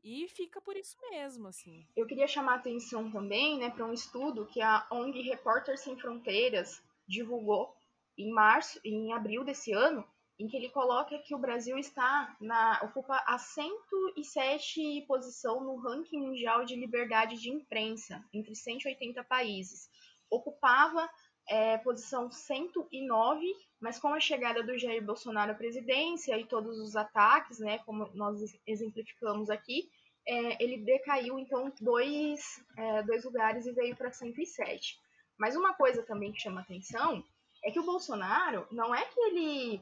[0.04, 1.86] E fica por isso mesmo, assim.
[1.96, 5.98] Eu queria chamar a atenção também, né, para um estudo que a ONG Repórter Sem
[5.98, 7.76] Fronteiras divulgou
[8.18, 10.06] em março, em abril desse ano,
[10.40, 16.20] em que ele coloca que o Brasil está na ocupa a 107 posição no ranking
[16.20, 19.90] mundial de liberdade de imprensa entre 180 países.
[20.30, 21.10] Ocupava
[21.48, 23.46] é, posição 109,
[23.80, 28.10] mas com a chegada do Jair Bolsonaro à presidência e todos os ataques, né, como
[28.14, 29.90] nós exemplificamos aqui,
[30.28, 35.00] é, ele decaiu então dois, é, dois lugares e veio para 107.
[35.38, 37.24] Mas uma coisa também que chama atenção
[37.64, 39.82] é que o Bolsonaro não é que ele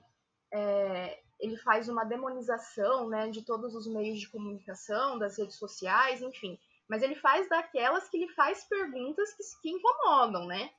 [0.53, 6.21] é, ele faz uma demonização né, de todos os meios de comunicação, das redes sociais,
[6.21, 6.57] enfim.
[6.87, 10.69] Mas ele faz daquelas que ele faz perguntas que, que incomodam, né?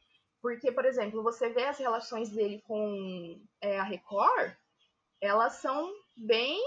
[0.46, 4.54] Porque, por exemplo, você vê as relações dele com é, a Record,
[5.20, 6.62] elas são bem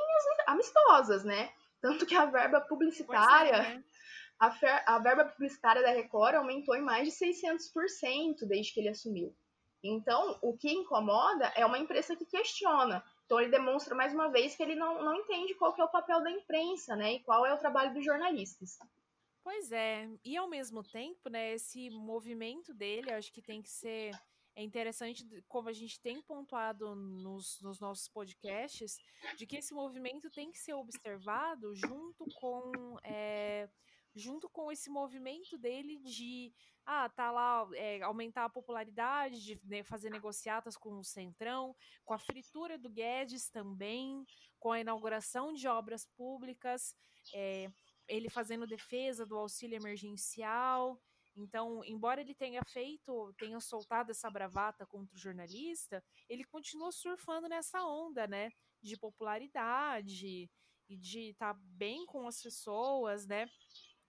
[0.47, 1.49] amistosas, né?
[1.80, 3.84] Tanto que a verba publicitária, é, né?
[4.38, 8.89] a, fer, a verba publicitária da Record aumentou em mais de 600% desde que ele
[8.89, 9.34] assumiu.
[9.82, 13.01] Então, o que incomoda é uma imprensa que questiona.
[13.25, 16.21] Então, ele demonstra mais uma vez que ele não, não entende qual é o papel
[16.21, 17.13] da imprensa, né?
[17.13, 18.77] E qual é o trabalho dos jornalistas.
[19.44, 24.14] Pois é, e ao mesmo tempo, né, esse movimento dele, acho que tem que ser
[24.56, 28.98] é interessante, como a gente tem pontuado nos, nos, nossos podcasts,
[29.38, 33.70] de que esse movimento tem que ser observado junto com é,
[34.14, 36.52] junto com esse movimento dele de
[36.86, 42.14] ah, tá lá, é, aumentar a popularidade, de né, fazer negociatas com o Centrão, com
[42.14, 44.26] a fritura do Guedes também,
[44.60, 46.96] com a inauguração de obras públicas,
[47.34, 47.72] é,
[48.10, 50.99] ele fazendo defesa do auxílio emergencial.
[51.36, 57.47] Então, embora ele tenha feito, tenha soltado essa bravata contra o jornalista, ele continua surfando
[57.47, 58.49] nessa onda, né?
[58.82, 60.49] De popularidade
[60.89, 63.47] e de estar tá bem com as pessoas, né?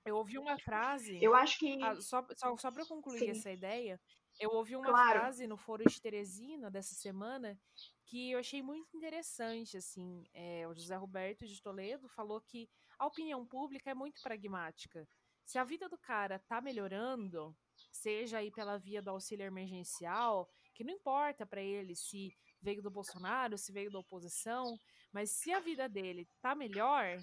[0.05, 1.22] Eu ouvi uma frase.
[1.22, 1.80] Eu acho que.
[1.82, 3.30] Ah, só só, só para concluir Sim.
[3.30, 4.01] essa ideia,
[4.40, 5.20] eu ouvi uma claro.
[5.20, 7.59] frase no Foro de Teresina dessa semana
[8.07, 9.76] que eu achei muito interessante.
[9.76, 12.68] Assim, é, o José Roberto de Toledo falou que
[13.01, 15.09] a opinião pública é muito pragmática.
[15.42, 17.57] Se a vida do cara tá melhorando,
[17.90, 22.90] seja aí pela via do auxílio emergencial, que não importa para ele se veio do
[22.90, 24.78] Bolsonaro, se veio da oposição,
[25.11, 27.18] mas se a vida dele tá melhor,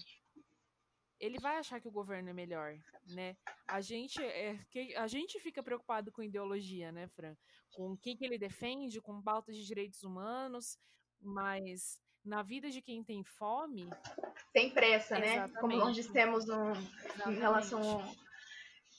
[1.19, 2.75] ele vai achar que o governo é melhor,
[3.05, 3.37] né?
[3.67, 7.37] A gente é que a gente fica preocupado com ideologia, né, Fran?
[7.75, 10.75] Com o que, que ele defende, com pautas de direitos humanos,
[11.21, 13.89] mas na vida de quem tem fome
[14.53, 15.47] tem pressa, né?
[15.59, 16.73] Como nós dissemos no,
[17.27, 18.01] em relação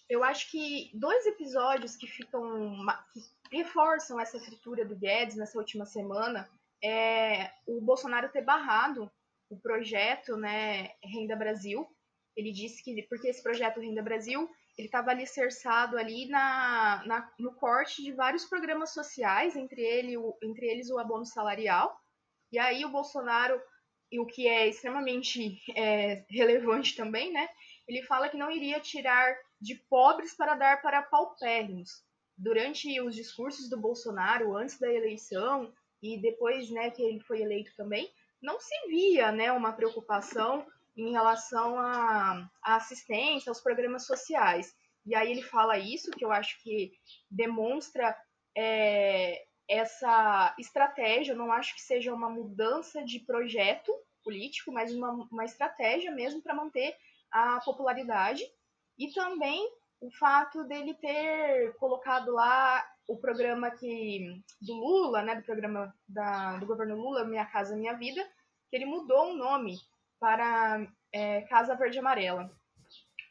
[0.08, 3.20] eu acho que dois episódios que ficam que
[3.58, 6.48] reforçam essa fritura do Guedes nessa última semana
[6.82, 9.10] é o Bolsonaro ter barrado
[9.50, 11.86] o projeto, né, Renda Brasil,
[12.36, 17.52] ele disse que, porque esse projeto Renda Brasil, ele estava alicerçado ali na, na, no
[17.54, 21.98] corte de vários programas sociais, entre, ele, o, entre eles o abono salarial.
[22.50, 23.60] E aí o Bolsonaro,
[24.10, 27.48] e o que é extremamente é, relevante também, né?
[27.86, 31.90] Ele fala que não iria tirar de pobres para dar para paupérrimos.
[32.36, 35.72] Durante os discursos do Bolsonaro, antes da eleição,
[36.02, 38.08] e depois né, que ele foi eleito também,
[38.40, 40.64] não se via né, uma preocupação
[40.96, 44.74] em relação à, assistência, aos programas sociais.
[45.04, 46.92] E aí ele fala isso, que eu acho que
[47.30, 48.16] demonstra
[48.56, 51.32] é, essa estratégia.
[51.32, 53.92] Eu não acho que seja uma mudança de projeto
[54.24, 56.96] político, mas uma, uma estratégia mesmo para manter
[57.30, 58.44] a popularidade.
[58.98, 65.42] E também o fato dele ter colocado lá o programa que do Lula, né, do
[65.42, 68.22] programa da, do governo Lula, Minha Casa Minha Vida,
[68.68, 69.78] que ele mudou o nome
[70.20, 72.50] para é, Casa Verde Amarela.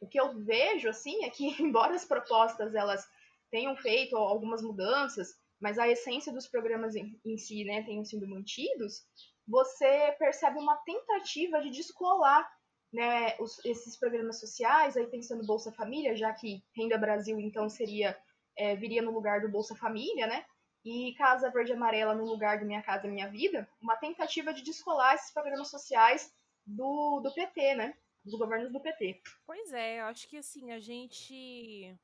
[0.02, 3.08] O que eu vejo, assim, é que, embora as propostas elas
[3.52, 8.28] tenham feito algumas mudanças, mas a essência dos programas em, em si, né, tenham sido
[8.28, 9.06] mantidos,
[9.48, 12.48] você percebe uma tentativa de descolar
[12.92, 18.18] né, os, esses programas sociais, aí pensando Bolsa Família, já que Renda Brasil, então, seria
[18.58, 20.44] é, viria no lugar do Bolsa Família, né?
[20.84, 24.64] E Casa Verde e Amarela no lugar do Minha Casa Minha Vida, uma tentativa de
[24.64, 26.34] descolar esses programas sociais
[26.66, 27.94] do, do PT, né?
[28.24, 29.22] Dos governos do PT.
[29.46, 31.96] Pois é, acho que assim, a gente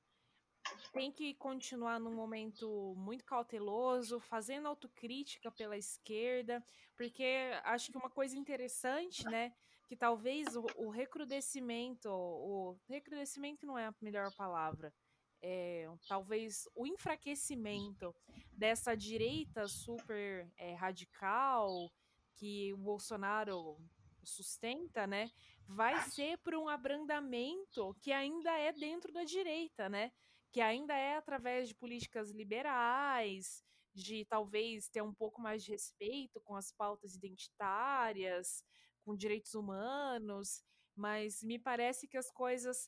[0.93, 6.63] tem que continuar num momento muito cauteloso, fazendo autocrítica pela esquerda,
[6.95, 9.53] porque acho que uma coisa interessante, né,
[9.87, 14.93] que talvez o, o recrudescimento, o recrudescimento não é a melhor palavra,
[15.41, 18.15] é, talvez o enfraquecimento
[18.51, 21.91] dessa direita super é, radical
[22.35, 23.77] que o Bolsonaro
[24.23, 25.29] sustenta, né,
[25.67, 30.11] vai ser por um abrandamento que ainda é dentro da direita, né,
[30.53, 36.39] que ainda é através de políticas liberais, de talvez ter um pouco mais de respeito
[36.41, 38.63] com as pautas identitárias,
[39.03, 40.63] com direitos humanos,
[40.95, 42.87] mas me parece que as coisas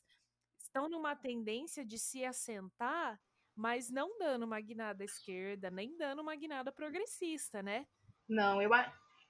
[0.56, 3.20] estão numa tendência de se assentar,
[3.54, 7.84] mas não dando uma guinada esquerda, nem dando uma guinada progressista, né?
[8.28, 8.70] Não, eu,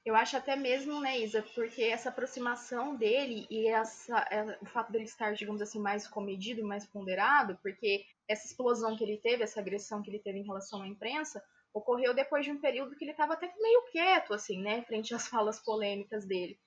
[0.05, 4.93] eu acho até mesmo, né, Isa, porque essa aproximação dele e essa, é, o fato
[4.93, 9.61] dele estar, digamos assim, mais comedido, mais ponderado, porque essa explosão que ele teve, essa
[9.61, 13.13] agressão que ele teve em relação à imprensa, ocorreu depois de um período que ele
[13.13, 16.59] estava até meio quieto, assim, né, frente às falas polêmicas dele.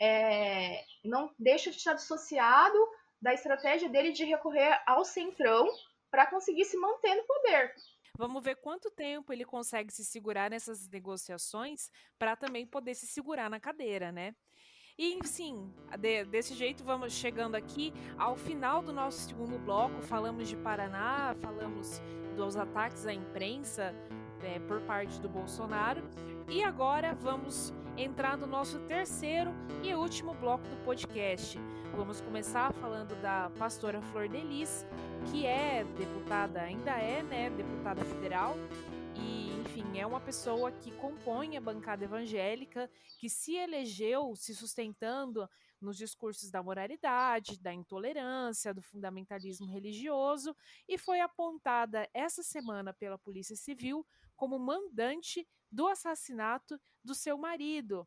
[0.00, 2.78] É, não deixa de estar dissociado
[3.20, 5.68] da estratégia dele de recorrer ao centrão
[6.10, 7.74] para conseguir se manter no poder.
[8.18, 13.48] Vamos ver quanto tempo ele consegue se segurar nessas negociações para também poder se segurar
[13.48, 14.34] na cadeira, né?
[15.04, 20.00] E sim, de, desse jeito vamos chegando aqui ao final do nosso segundo bloco.
[20.02, 22.00] Falamos de Paraná, falamos
[22.36, 23.92] dos ataques à imprensa,
[24.40, 26.04] é, por parte do Bolsonaro.
[26.48, 31.58] E agora vamos entrar no nosso terceiro e último bloco do podcast.
[31.96, 34.86] Vamos começar falando da pastora Flor Delis,
[35.32, 38.56] que é deputada, ainda é, né, deputada federal,
[39.16, 45.48] e enfim, é uma pessoa que compõe a bancada evangélica, que se elegeu se sustentando
[45.80, 50.54] nos discursos da moralidade, da intolerância, do fundamentalismo religioso
[50.86, 54.06] e foi apontada essa semana pela Polícia Civil
[54.36, 58.06] como mandante do assassinato do seu marido,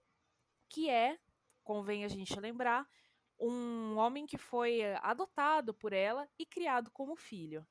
[0.69, 1.17] que é,
[1.63, 2.87] convém a gente lembrar,
[3.39, 7.65] um homem que foi adotado por ela e criado como filho.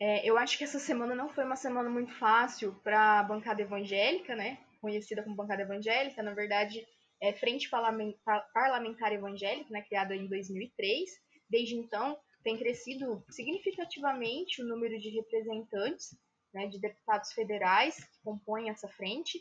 [0.00, 3.62] É, eu acho que essa semana não foi uma semana muito fácil para a bancada
[3.62, 4.58] evangélica, né?
[4.80, 6.84] Conhecida como bancada evangélica, na verdade,
[7.22, 11.08] é Frente Parlamentar Evangélica, né, criada em 2003.
[11.48, 16.18] Desde então, tem crescido significativamente o número de representantes,
[16.52, 19.40] né, de deputados federais que compõem essa frente.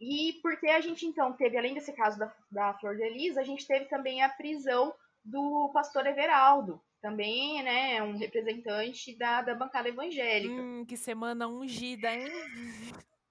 [0.00, 3.44] E porque a gente, então, teve, além desse caso da, da Flor de Elisa, a
[3.44, 4.92] gente teve também a prisão
[5.24, 10.54] do pastor Everaldo, também, né, um representante da, da bancada evangélica.
[10.54, 12.28] Hum, que semana ungida, hein?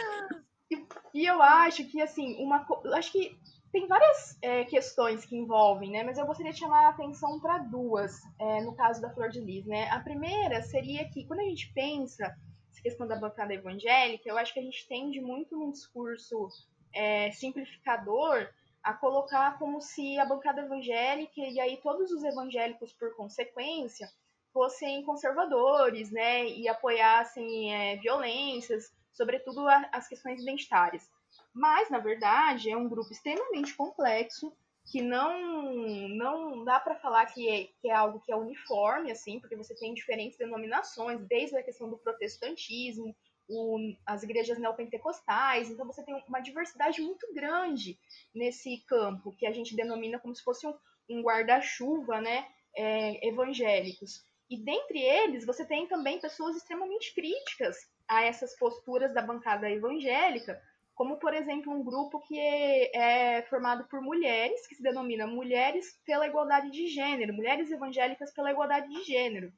[1.16, 2.68] E eu acho que, assim, uma.
[2.94, 3.40] Acho que
[3.72, 6.04] tem várias é, questões que envolvem, né?
[6.04, 9.40] Mas eu gostaria de chamar a atenção para duas, é, no caso da Flor de
[9.40, 9.90] Lis, né?
[9.92, 12.36] A primeira seria que, quando a gente pensa
[12.70, 16.50] essa questão da bancada evangélica, eu acho que a gente tende muito num discurso
[16.94, 18.50] é, simplificador
[18.86, 24.08] a colocar como se a bancada evangélica e aí todos os evangélicos, por consequência,
[24.54, 26.48] fossem conservadores, né?
[26.48, 31.10] E apoiassem é, violências sobretudo a, as questões identitárias.
[31.54, 34.56] Mas, na verdade, é um grupo extremamente complexo,
[34.92, 39.40] que não, não dá para falar que é, que é algo que é uniforme, assim,
[39.40, 43.16] porque você tem diferentes denominações, desde a questão do protestantismo,
[43.48, 47.98] o, as igrejas neopentecostais, então você tem uma diversidade muito grande
[48.34, 50.74] nesse campo, que a gente denomina como se fosse um,
[51.10, 54.26] um guarda-chuva, né, é, evangélicos.
[54.50, 57.78] E dentre eles, você tem também pessoas extremamente críticas
[58.08, 60.62] a essas posturas da bancada evangélica,
[60.94, 66.00] como, por exemplo, um grupo que é, é, formado por mulheres, que se denomina Mulheres
[66.06, 69.52] pela Igualdade de Gênero, Mulheres Evangélicas pela Igualdade de Gênero.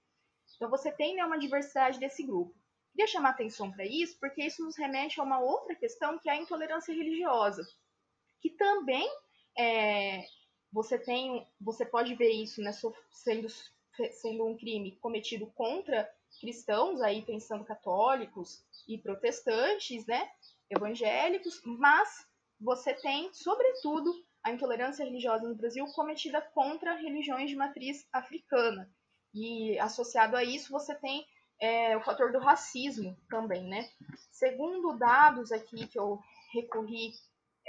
[0.55, 2.55] Então, você tem né, uma diversidade desse grupo.
[2.97, 6.31] Queria chamar atenção para isso, porque isso nos remete a uma outra questão, que é
[6.31, 7.61] a intolerância religiosa,
[8.41, 9.07] que também
[9.55, 10.25] é,
[10.71, 12.71] você tem, você pode ver isso né,
[13.11, 13.47] sendo,
[14.13, 20.27] sendo um crime cometido contra cristãos, aí pensando católicos e protestantes, né,
[20.67, 22.27] evangélicos, mas
[22.59, 28.91] você tem, sobretudo, a intolerância religiosa no Brasil cometida contra religiões de matriz africana.
[29.35, 31.23] E associado a isso, você tem
[31.59, 33.89] é, o fator do racismo também, né?
[34.31, 36.19] Segundo dados aqui que eu
[36.53, 37.11] recorri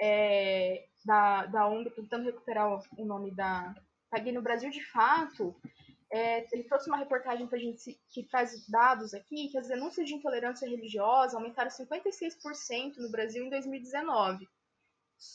[0.01, 3.75] é, da, da ONG, tentando recuperar o nome da.
[4.11, 5.55] Paguei no Brasil de fato,
[6.11, 10.07] é, ele trouxe uma reportagem para a gente que traz dados aqui que as denúncias
[10.07, 14.49] de intolerância religiosa aumentaram 56% no Brasil em 2019.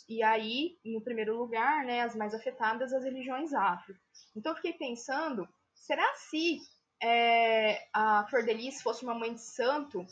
[0.07, 3.95] E aí, no primeiro lugar, né, as mais afetadas, as religiões afro.
[4.35, 6.59] Então, eu fiquei pensando, será se
[7.03, 10.05] é, a Flor de Lis fosse uma mãe de santo,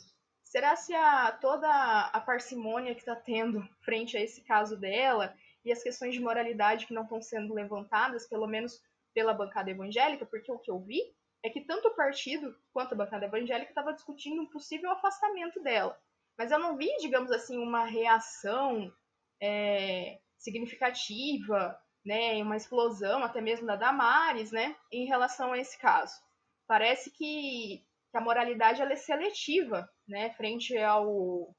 [0.44, 1.66] será se a, toda
[2.12, 5.34] a parcimônia que está tendo frente a esse caso dela
[5.64, 8.82] e as questões de moralidade que não estão sendo levantadas, pelo menos
[9.14, 11.00] pela bancada evangélica, porque o que eu vi
[11.42, 15.98] é que tanto o partido quanto a bancada evangélica estava discutindo um possível afastamento dela.
[16.36, 18.92] Mas eu não vi, digamos assim, uma reação
[19.40, 26.20] é, significativa, né, uma explosão até mesmo da Damares, né, em relação a esse caso.
[26.66, 31.54] Parece que, que a moralidade ela é seletiva, né, frente ao,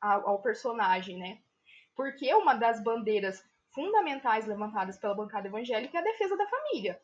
[0.00, 1.42] ao, ao personagem, né.
[1.94, 3.42] Porque uma das bandeiras
[3.74, 7.00] fundamentais levantadas pela bancada evangélica é a defesa da família.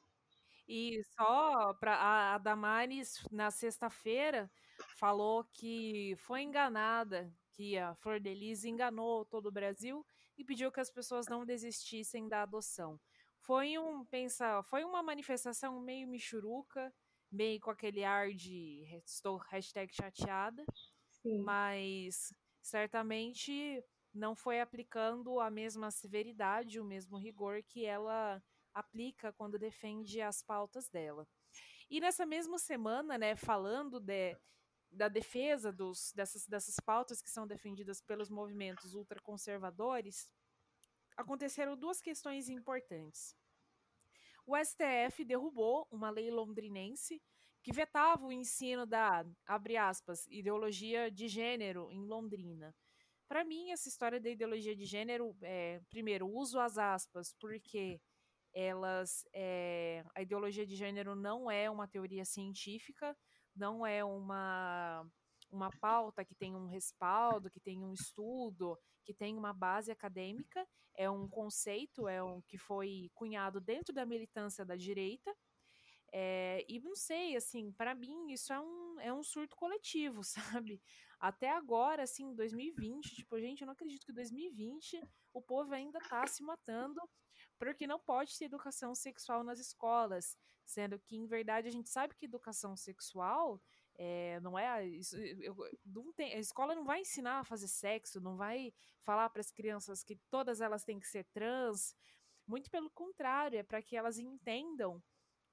[0.69, 4.51] E só para a Damares, na sexta-feira,
[4.99, 10.05] falou que foi enganada, que a Flor de Lis enganou todo o Brasil
[10.37, 13.01] e pediu que as pessoas não desistissem da adoção.
[13.41, 16.93] Foi um pensa, foi uma manifestação meio michuruca,
[17.31, 20.65] meio com aquele ar de estou hashtag chateada,
[21.23, 21.43] Sim.
[21.43, 28.43] mas certamente não foi aplicando a mesma severidade, o mesmo rigor que ela
[28.75, 31.27] aplica quando defende as pautas dela.
[31.91, 34.37] E nessa mesma semana, né, falando de,
[34.91, 40.29] da defesa dos, dessas, dessas pautas que são defendidas pelos movimentos ultraconservadores,
[41.17, 43.35] aconteceram duas questões importantes.
[44.49, 47.21] O STF derrubou uma lei londrinense
[47.63, 52.75] que vetava o ensino da, abre aspas, ideologia de gênero em Londrina.
[53.29, 58.01] Para mim, essa história da ideologia de gênero, é, primeiro, uso as aspas, porque
[58.55, 63.15] elas, é, a ideologia de gênero não é uma teoria científica,
[63.55, 65.07] não é uma,
[65.51, 68.79] uma pauta que tem um respaldo, que tem um estudo,
[69.09, 74.05] que tem uma base acadêmica, é um conceito, é um que foi cunhado dentro da
[74.05, 75.35] militância da direita,
[76.13, 80.23] é, e não sei, assim, para mim isso é um, é um surto coletivo,
[80.63, 80.83] sabe?
[81.19, 85.01] Até agora, assim, 2020, tipo, gente, eu não acredito que 2020
[85.33, 87.01] o povo ainda tá se matando
[87.59, 90.37] porque não pode ter educação sexual nas escolas,
[90.67, 93.59] sendo que, em verdade, a gente sabe que educação sexual
[93.99, 98.21] é, não é isso, eu, não tem, a escola não vai ensinar a fazer sexo,
[98.21, 101.97] não vai falar para as crianças que todas elas têm que ser trans,
[102.47, 105.03] muito pelo contrário, é para que elas entendam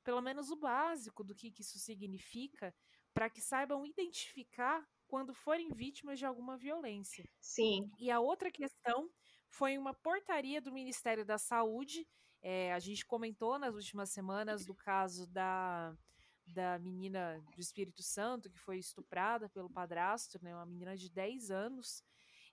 [0.04, 2.74] pelo menos o básico do que, que isso significa,
[3.12, 7.28] para que saibam identificar quando forem vítimas de alguma violência.
[7.40, 7.90] Sim.
[7.98, 9.10] E a outra questão
[9.50, 12.08] foi uma portaria do Ministério da Saúde.
[12.42, 15.96] É, a gente comentou nas últimas semanas do caso da,
[16.46, 21.52] da menina do Espírito Santo que foi estuprada pelo padrasto, né, uma menina de 10
[21.52, 22.04] anos,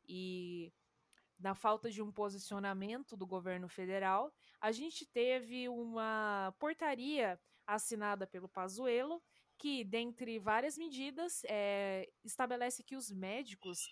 [0.09, 0.73] e
[1.39, 8.49] na falta de um posicionamento do governo federal, a gente teve uma portaria assinada pelo
[8.49, 9.21] Pazuello
[9.59, 13.89] que, dentre várias medidas, é, estabelece que os médicos,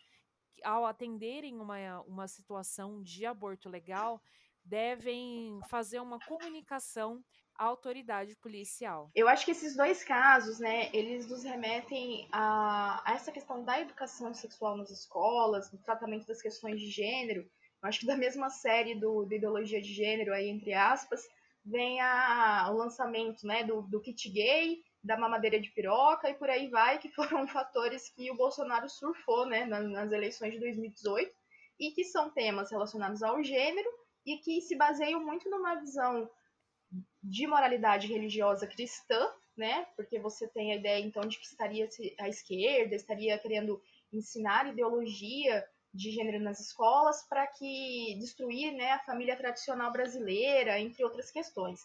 [0.62, 4.20] ao atenderem uma, uma situação de aborto legal,
[4.64, 7.24] devem fazer uma comunicação
[7.60, 9.10] à autoridade policial.
[9.14, 13.78] Eu acho que esses dois casos, né, eles nos remetem a, a essa questão da
[13.78, 17.46] educação sexual nas escolas, do tratamento das questões de gênero,
[17.82, 21.28] acho que da mesma série do, do Ideologia de Gênero, aí, entre aspas,
[21.62, 26.48] vem a, o lançamento né, do, do kit gay, da mamadeira de piroca e por
[26.48, 31.30] aí vai, que foram fatores que o Bolsonaro surfou né, nas eleições de 2018
[31.78, 33.88] e que são temas relacionados ao gênero
[34.24, 36.30] e que se baseiam muito numa visão
[37.22, 39.86] de moralidade religiosa cristã, né?
[39.96, 41.88] Porque você tem a ideia então de que estaria
[42.18, 43.80] a esquerda estaria querendo
[44.12, 51.04] ensinar ideologia de gênero nas escolas para que destruir né, a família tradicional brasileira, entre
[51.04, 51.80] outras questões.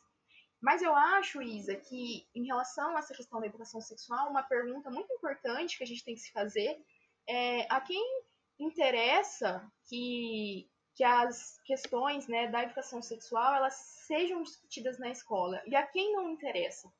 [0.62, 4.90] Mas eu acho, Isa, que em relação a essa questão da educação sexual, uma pergunta
[4.90, 6.80] muito importante que a gente tem que se fazer
[7.28, 8.04] é a quem
[8.60, 13.74] interessa que, que as questões né, da educação sexual elas
[14.08, 16.92] sejam discutidas na escola e a quem não interessa.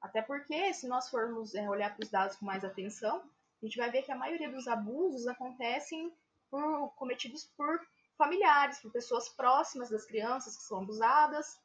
[0.00, 3.22] Até porque, se nós formos é, olhar para os dados com mais atenção,
[3.60, 6.12] a gente vai ver que a maioria dos abusos acontecem
[6.50, 7.80] por, cometidos por
[8.16, 11.60] familiares, por pessoas próximas das crianças que são abusadas.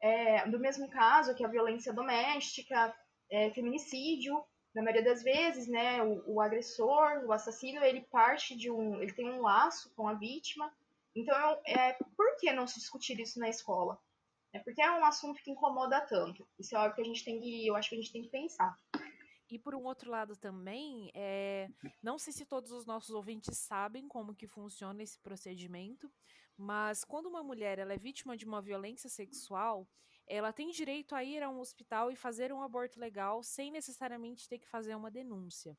[0.00, 2.94] É, do mesmo caso que a violência doméstica,
[3.30, 4.44] é, feminicídio,
[4.74, 9.12] na maioria das vezes, né, o, o, agressor, o assassino, ele parte de um, ele
[9.12, 10.72] tem um laço com a vítima.
[11.14, 13.98] Então, é, por que não se discutir isso na escola?
[14.52, 16.46] É porque é um assunto que incomoda tanto.
[16.58, 18.30] Isso é algo que a gente tem que, eu acho que a gente tem que
[18.30, 18.76] pensar.
[19.50, 21.68] E por um outro lado também, é,
[22.02, 26.10] não sei se todos os nossos ouvintes sabem como que funciona esse procedimento,
[26.56, 29.88] mas quando uma mulher ela é vítima de uma violência sexual,
[30.26, 34.48] ela tem direito a ir a um hospital e fazer um aborto legal sem necessariamente
[34.48, 35.76] ter que fazer uma denúncia.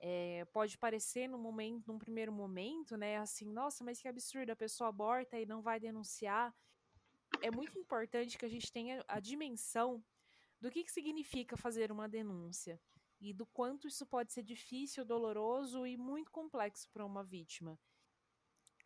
[0.00, 4.56] É, pode parecer no momento, num primeiro momento, né, assim, nossa, mas que absurdo, a
[4.56, 6.54] pessoa aborta e não vai denunciar.
[7.42, 10.02] É muito importante que a gente tenha a dimensão
[10.60, 12.80] do que, que significa fazer uma denúncia
[13.20, 17.78] e do quanto isso pode ser difícil, doloroso e muito complexo para uma vítima.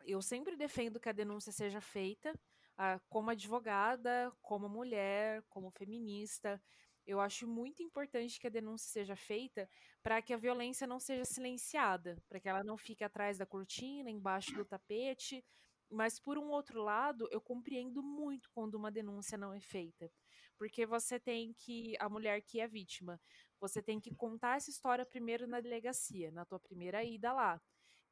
[0.05, 2.33] Eu sempre defendo que a denúncia seja feita
[2.73, 6.61] uh, como advogada, como mulher, como feminista.
[7.05, 9.69] Eu acho muito importante que a denúncia seja feita
[10.01, 14.09] para que a violência não seja silenciada, para que ela não fique atrás da cortina,
[14.09, 15.43] embaixo do tapete.
[15.89, 20.09] Mas, por um outro lado, eu compreendo muito quando uma denúncia não é feita.
[20.57, 23.19] Porque você tem que, a mulher que é vítima,
[23.59, 27.61] você tem que contar essa história primeiro na delegacia, na tua primeira ida lá.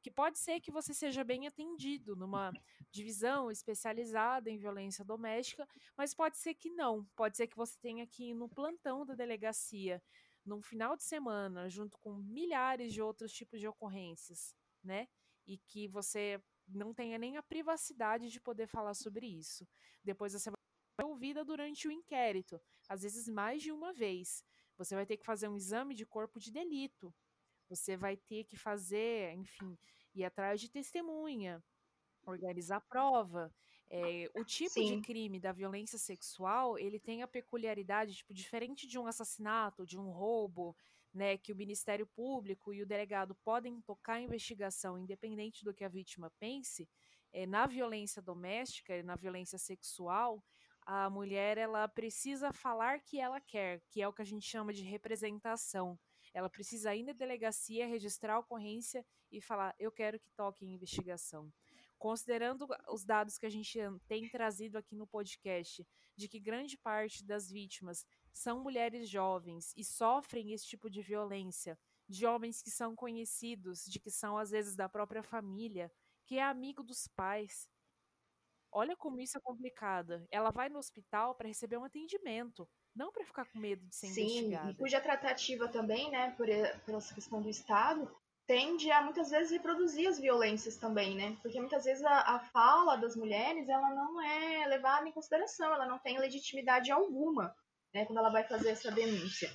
[0.02, 2.52] Que pode ser que você seja bem atendido numa
[2.90, 7.04] divisão especializada em violência doméstica, mas pode ser que não.
[7.14, 10.02] Pode ser que você tenha que ir no plantão da delegacia
[10.44, 15.06] num final de semana, junto com milhares de outros tipos de ocorrências, né?
[15.46, 19.66] E que você não tenha nem a privacidade de poder falar sobre isso.
[20.02, 20.58] Depois você vai
[21.00, 24.44] ser ouvida durante o inquérito, às vezes mais de uma vez.
[24.76, 27.14] Você vai ter que fazer um exame de corpo de delito.
[27.74, 29.76] Você vai ter que fazer, enfim,
[30.14, 31.62] ir atrás de testemunha,
[32.26, 33.52] organizar prova.
[33.90, 34.96] É, o tipo Sim.
[34.96, 39.98] de crime da violência sexual, ele tem a peculiaridade, tipo, diferente de um assassinato, de
[39.98, 40.74] um roubo,
[41.12, 45.84] né, que o Ministério Público e o delegado podem tocar a investigação independente do que
[45.84, 46.88] a vítima pense,
[47.32, 50.42] é, na violência doméstica, na violência sexual,
[50.84, 54.72] a mulher ela precisa falar que ela quer, que é o que a gente chama
[54.72, 55.98] de representação.
[56.34, 60.74] Ela precisa ir na delegacia, registrar a ocorrência e falar: eu quero que toque em
[60.74, 61.52] investigação.
[61.98, 63.78] Considerando os dados que a gente
[64.08, 69.84] tem trazido aqui no podcast, de que grande parte das vítimas são mulheres jovens e
[69.84, 71.78] sofrem esse tipo de violência,
[72.08, 75.92] de homens que são conhecidos, de que são às vezes da própria família,
[76.26, 77.68] que é amigo dos pais,
[78.74, 80.26] Olha como isso é complicado.
[80.30, 84.08] Ela vai no hospital para receber um atendimento, não para ficar com medo de ser
[84.08, 84.66] Sim, investigada.
[84.66, 86.46] Sim, e cuja tratativa também, né, por,
[86.84, 88.10] por essa questão do Estado,
[88.46, 91.36] tende a muitas vezes reproduzir as violências também, né?
[91.42, 95.86] Porque muitas vezes a, a fala das mulheres ela não é levada em consideração, ela
[95.86, 97.54] não tem legitimidade alguma,
[97.94, 99.50] né, quando ela vai fazer essa denúncia.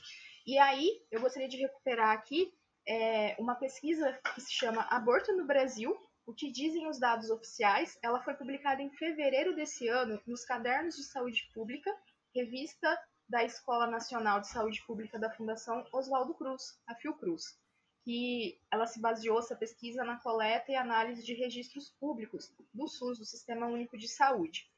[0.46, 2.54] E aí, eu gostaria de recuperar aqui
[2.88, 7.98] é, uma pesquisa que se chama Aborto no Brasil, o que dizem os dados oficiais,
[8.02, 11.94] ela foi publicada em fevereiro desse ano nos Cadernos de Saúde Pública,
[12.34, 12.98] revista
[13.28, 17.58] da Escola Nacional de Saúde Pública da Fundação Oswaldo Cruz, a Fiocruz,
[18.04, 23.20] que ela se baseou essa pesquisa na coleta e análise de registros públicos do SUS,
[23.20, 24.70] do Sistema Único de Saúde.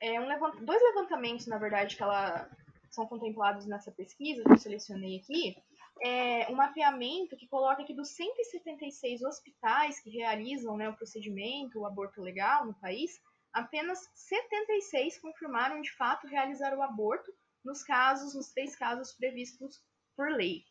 [0.00, 0.56] É um levant...
[0.64, 2.50] dois levantamentos, na verdade, que ela
[2.90, 5.56] são contemplados nessa pesquisa que eu selecionei aqui,
[6.02, 11.86] é, um mapeamento que coloca que dos 176 hospitais que realizam né, o procedimento, o
[11.86, 13.20] aborto legal no país,
[13.52, 17.32] apenas 76 confirmaram de fato realizar o aborto
[17.64, 19.82] nos casos, nos três casos previstos
[20.16, 20.64] por lei.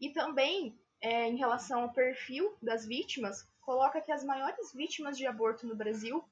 [0.00, 5.26] E também, é, em relação ao perfil das vítimas, coloca que as maiores vítimas de
[5.26, 6.24] aborto no Brasil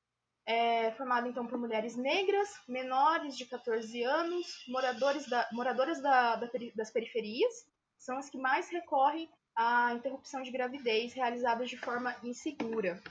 [0.46, 6.48] é formado então por mulheres negras, menores de 14 anos, moradores da, moradoras da, da,
[6.74, 13.02] das periferias são as que mais recorrem à interrupção de gravidez realizada de forma insegura.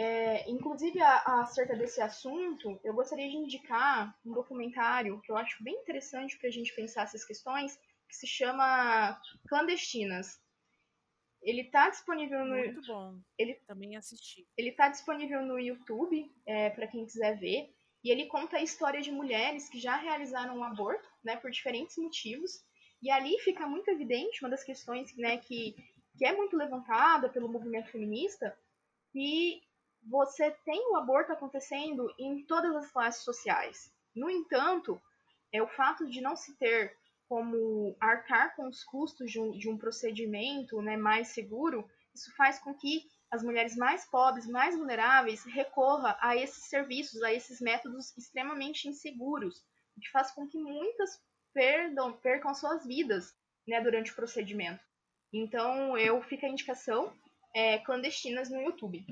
[0.00, 5.62] É, inclusive, a, acerca desse assunto, eu gostaria de indicar um documentário que eu acho
[5.62, 7.78] bem interessante para a gente pensar essas questões,
[8.08, 10.40] que se chama Clandestinas.
[11.42, 12.56] Ele está disponível no.
[12.56, 13.20] Muito bom.
[13.36, 14.48] Ele também assisti.
[14.56, 17.70] Ele está disponível no YouTube é, para quem quiser ver.
[18.02, 21.98] E ele conta a história de mulheres que já realizaram um aborto, né, por diferentes
[21.98, 22.64] motivos,
[23.02, 25.76] e ali fica muito evidente uma das questões né, que,
[26.16, 28.56] que é muito levantada pelo movimento feminista,
[29.12, 29.60] que
[30.02, 33.92] você tem o aborto acontecendo em todas as classes sociais.
[34.14, 35.00] No entanto,
[35.52, 36.96] é o fato de não se ter
[37.28, 42.58] como arcar com os custos de um, de um procedimento né, mais seguro, isso faz
[42.58, 48.16] com que as mulheres mais pobres, mais vulneráveis, recorra a esses serviços, a esses métodos
[48.18, 49.64] extremamente inseguros,
[49.96, 51.22] o que faz com que muitas
[51.54, 53.32] perdam, percam suas vidas
[53.66, 54.82] né, durante o procedimento.
[55.32, 57.12] Então, eu fico a indicação
[57.54, 59.04] é, clandestinas no YouTube.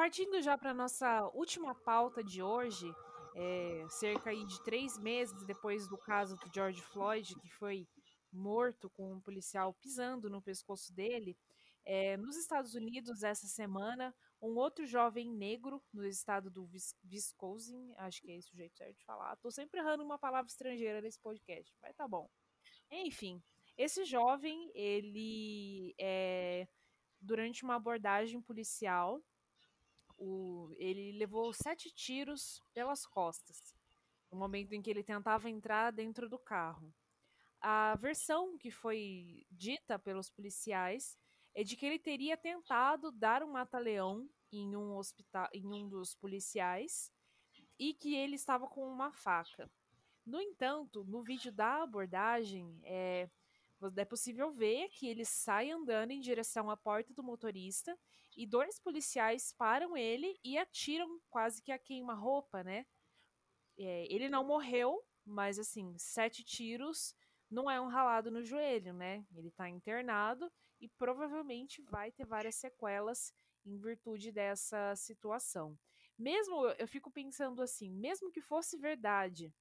[0.00, 2.90] Partindo já para nossa última pauta de hoje,
[3.36, 7.86] é, cerca de três meses depois do caso do George Floyd, que foi
[8.32, 11.36] morto com um policial pisando no pescoço dele,
[11.84, 16.66] é, nos Estados Unidos, essa semana, um outro jovem negro no estado do
[17.04, 19.36] Wisconsin, acho que é esse o jeito certo de falar.
[19.36, 22.26] Tô sempre errando uma palavra estrangeira nesse podcast, mas tá bom.
[22.90, 23.38] Enfim,
[23.76, 26.66] esse jovem, ele é,
[27.20, 29.22] durante uma abordagem policial,
[30.20, 33.74] o, ele levou sete tiros pelas costas,
[34.30, 36.94] no momento em que ele tentava entrar dentro do carro.
[37.60, 41.18] A versão que foi dita pelos policiais
[41.54, 46.14] é de que ele teria tentado dar um mata-leão em um hospital, em um dos
[46.14, 47.10] policiais
[47.78, 49.70] e que ele estava com uma faca.
[50.24, 53.28] No entanto, no vídeo da abordagem, é,
[53.96, 57.98] é possível ver que ele sai andando em direção à porta do motorista
[58.36, 62.86] e dois policiais param ele e atiram quase que a queima-roupa, né?
[63.78, 67.14] É, ele não morreu, mas assim, sete tiros
[67.50, 69.24] não é um ralado no joelho, né?
[69.34, 70.50] Ele tá internado
[70.80, 73.32] e provavelmente vai ter várias sequelas
[73.64, 75.78] em virtude dessa situação.
[76.18, 79.52] Mesmo eu fico pensando assim, mesmo que fosse verdade,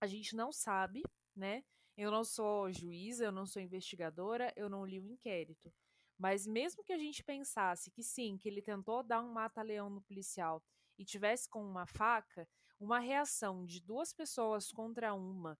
[0.00, 1.02] a gente não sabe,
[1.34, 1.64] né?
[1.96, 5.72] Eu não sou juíza, eu não sou investigadora, eu não li o inquérito.
[6.18, 10.00] Mas mesmo que a gente pensasse que sim, que ele tentou dar um mata-leão no
[10.02, 10.62] policial
[10.98, 15.58] e tivesse com uma faca, uma reação de duas pessoas contra uma,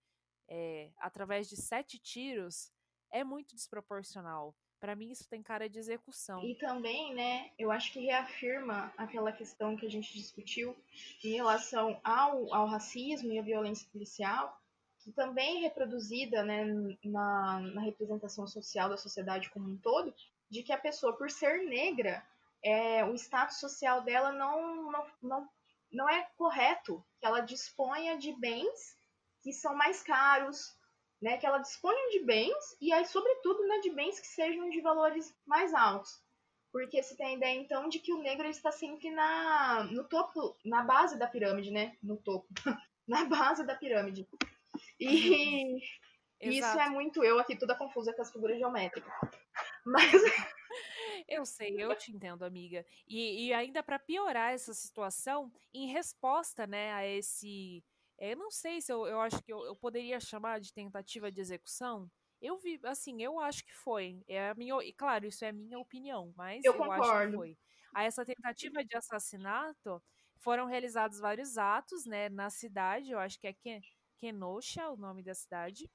[0.48, 2.72] é, através de sete tiros,
[3.10, 6.42] é muito desproporcional para mim isso tem cara de execução.
[6.42, 10.76] E também, né, eu acho que reafirma aquela questão que a gente discutiu
[11.22, 14.60] em relação ao, ao racismo e à violência policial,
[15.10, 16.64] também é reproduzida né,
[17.02, 20.14] na, na representação social da sociedade como um todo,
[20.48, 22.24] de que a pessoa, por ser negra,
[22.62, 25.48] é, o status social dela não, não, não,
[25.90, 28.96] não é correto, que ela disponha de bens
[29.42, 30.76] que são mais caros,
[31.20, 34.80] né, que ela disponha de bens e aí, sobretudo, né, de bens que sejam de
[34.80, 36.22] valores mais altos.
[36.72, 40.56] Porque se tem a ideia, então, de que o negro está sempre na, no topo,
[40.64, 41.94] na base da pirâmide, né?
[42.02, 42.48] No topo.
[43.06, 44.26] na base da pirâmide.
[44.98, 45.78] E
[46.40, 49.12] isso é muito eu aqui, toda confusa com as figuras geométricas.
[49.84, 50.12] Mas.
[51.28, 52.84] Eu sei, eu te entendo, amiga.
[53.06, 57.84] E, e ainda para piorar essa situação, em resposta, né, a esse.
[58.18, 61.40] Eu não sei se eu, eu acho que eu, eu poderia chamar de tentativa de
[61.40, 62.10] execução.
[62.40, 64.22] Eu vi, assim, eu acho que foi.
[64.26, 67.02] É a minha, e claro, isso é a minha opinião, mas eu, eu concordo.
[67.04, 67.58] acho que foi.
[67.94, 70.02] A essa tentativa de assassinato
[70.38, 73.10] foram realizados vários atos, né, na cidade.
[73.12, 73.52] Eu acho que é
[74.22, 75.90] Kenosha, o nome da cidade.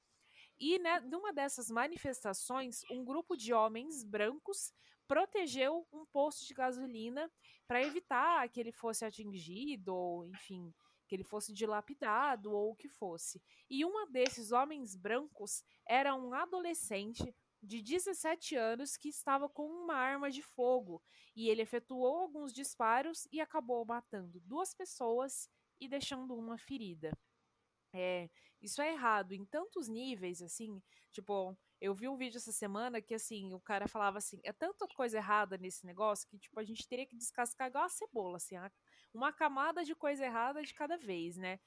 [0.60, 4.70] E né, numa dessas manifestações, um grupo de homens brancos
[5.06, 7.32] protegeu um posto de gasolina
[7.66, 10.74] para evitar que ele fosse atingido, ou enfim,
[11.06, 13.42] que ele fosse dilapidado ou o que fosse.
[13.70, 19.94] E um desses homens brancos era um adolescente de 17 anos que estava com uma
[19.94, 21.02] arma de fogo
[21.34, 25.48] e ele efetuou alguns disparos e acabou matando duas pessoas
[25.80, 27.10] e deixando uma ferida.
[27.92, 28.28] É,
[28.60, 33.14] isso é errado em tantos níveis, assim, tipo, eu vi um vídeo essa semana que,
[33.14, 36.86] assim, o cara falava assim, é tanta coisa errada nesse negócio que, tipo, a gente
[36.86, 38.56] teria que descascar igual a cebola, assim,
[39.14, 41.60] uma camada de coisa errada de cada vez, né?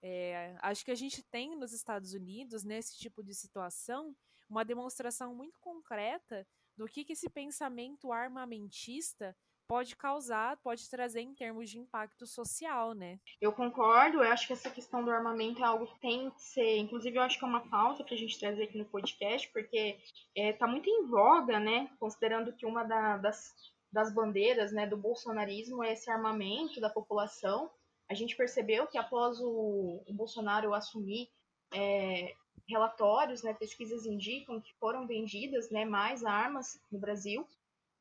[0.00, 4.16] É, acho que a gente tem nos Estados Unidos, nesse tipo de situação,
[4.48, 6.46] uma demonstração muito concreta
[6.76, 9.36] do que, que esse pensamento armamentista
[9.68, 13.20] pode causar, pode trazer em termos de impacto social, né?
[13.38, 16.78] Eu concordo, eu acho que essa questão do armamento é algo que tem que ser,
[16.78, 19.98] inclusive eu acho que é uma pauta para a gente trazer aqui no podcast, porque
[20.34, 21.90] está é, muito em voga, né?
[22.00, 23.52] Considerando que uma da, das,
[23.92, 27.70] das bandeiras né, do bolsonarismo é esse armamento da população.
[28.10, 31.28] A gente percebeu que após o, o Bolsonaro assumir,
[31.74, 32.34] é,
[32.66, 37.46] relatórios, né, pesquisas indicam que foram vendidas né, mais armas no Brasil.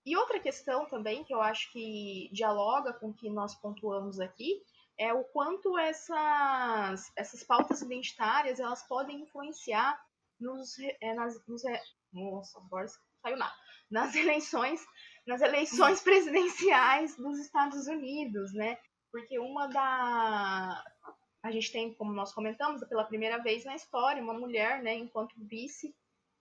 [0.07, 4.63] E outra questão também que eu acho que dialoga com o que nós pontuamos aqui
[4.97, 10.01] é o quanto essas, essas pautas identitárias elas podem influenciar
[10.39, 11.61] nos, é, nas, nos,
[12.13, 12.87] nossa, agora
[13.21, 13.53] saiu nada,
[13.91, 14.81] nas eleições
[15.27, 18.77] nas eleições presidenciais dos Estados Unidos, né?
[19.11, 20.85] Porque uma da
[21.43, 25.35] a gente tem, como nós comentamos, pela primeira vez na história, uma mulher, né, enquanto
[25.37, 25.93] vice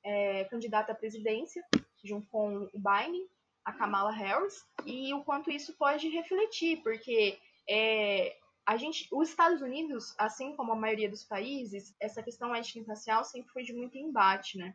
[0.05, 1.65] é, candidata à presidência,
[2.05, 3.29] junto com o Biden,
[3.67, 7.37] a Kamala Harris e o quanto isso pode refletir, porque
[7.69, 13.25] é, a gente, os Estados Unidos, assim como a maioria dos países, essa questão étnico-racial
[13.25, 14.73] sempre foi de muito embate, né?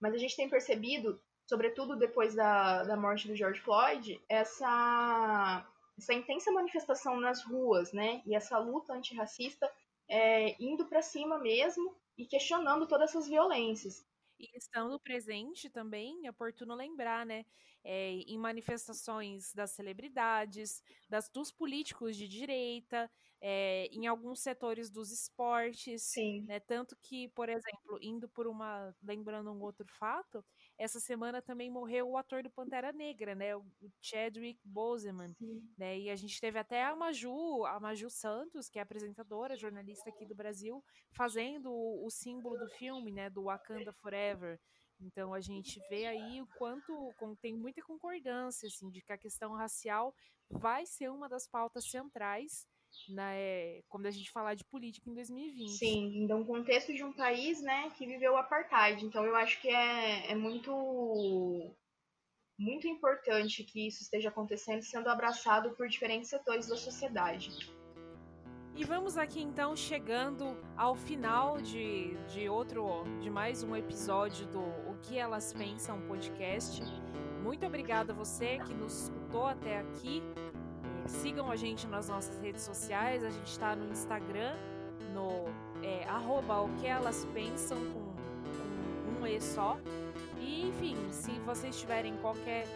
[0.00, 5.64] Mas a gente tem percebido, sobretudo depois da, da morte do George Floyd, essa,
[5.96, 8.20] essa intensa manifestação nas ruas, né?
[8.26, 9.70] E essa luta antirracista
[10.08, 14.04] é, indo para cima mesmo e questionando todas essas violências.
[14.52, 17.44] E estando presente também, é oportuno lembrar, né?
[17.82, 25.10] É, em manifestações das celebridades, das, dos políticos de direita, é, em alguns setores dos
[25.12, 26.02] esportes.
[26.02, 26.42] Sim.
[26.46, 26.60] Né?
[26.60, 28.94] Tanto que, por exemplo, indo por uma.
[29.02, 30.44] lembrando um outro fato,
[30.78, 33.54] essa semana também morreu o ator do Pantera Negra, né?
[33.56, 33.64] O
[34.00, 35.34] Chadwick Boseman.
[35.78, 35.98] Né?
[36.00, 40.26] E a gente teve até a Maju, a Maju Santos, que é apresentadora, jornalista aqui
[40.26, 43.30] do Brasil, fazendo o, o símbolo do filme, né?
[43.30, 44.60] Do Wakanda Forever.
[45.00, 49.52] Então a gente vê aí o quanto tem muita concordância assim de que a questão
[49.52, 50.14] racial
[50.48, 52.66] vai ser uma das pautas centrais
[53.08, 55.70] né, quando a gente falar de política em 2020.
[55.70, 59.04] Sim, então um contexto de um país, né, que viveu o apartheid.
[59.04, 61.74] Então eu acho que é, é muito
[62.58, 67.50] muito importante que isso esteja acontecendo, sendo abraçado por diferentes setores da sociedade.
[68.76, 74.60] E vamos aqui então chegando ao final de, de outro, de mais um episódio do
[74.60, 76.82] O que Elas Pensam podcast.
[77.40, 80.22] Muito obrigada a você que nos escutou até aqui.
[81.06, 83.24] Sigam a gente nas nossas redes sociais.
[83.24, 84.54] A gente está no Instagram,
[85.12, 85.46] no
[85.82, 88.14] é, arroba o que elas pensam com,
[89.14, 89.78] com um E só.
[90.40, 92.66] E enfim, se vocês tiverem qualquer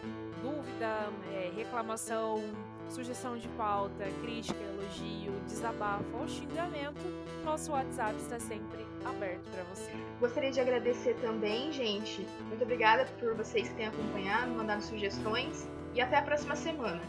[0.43, 2.43] dúvida, é, reclamação,
[2.89, 7.01] sugestão de pauta, crítica, elogio, desabafo ou xingamento,
[7.45, 9.93] nosso WhatsApp está sempre aberto para você.
[10.21, 12.27] Gostaria de agradecer também, gente.
[12.49, 17.01] Muito obrigada por vocês que têm acompanhado, mandado sugestões e até a próxima semana.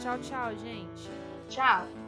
[0.00, 1.10] Tchau, tchau, gente.
[1.48, 2.07] Tchau.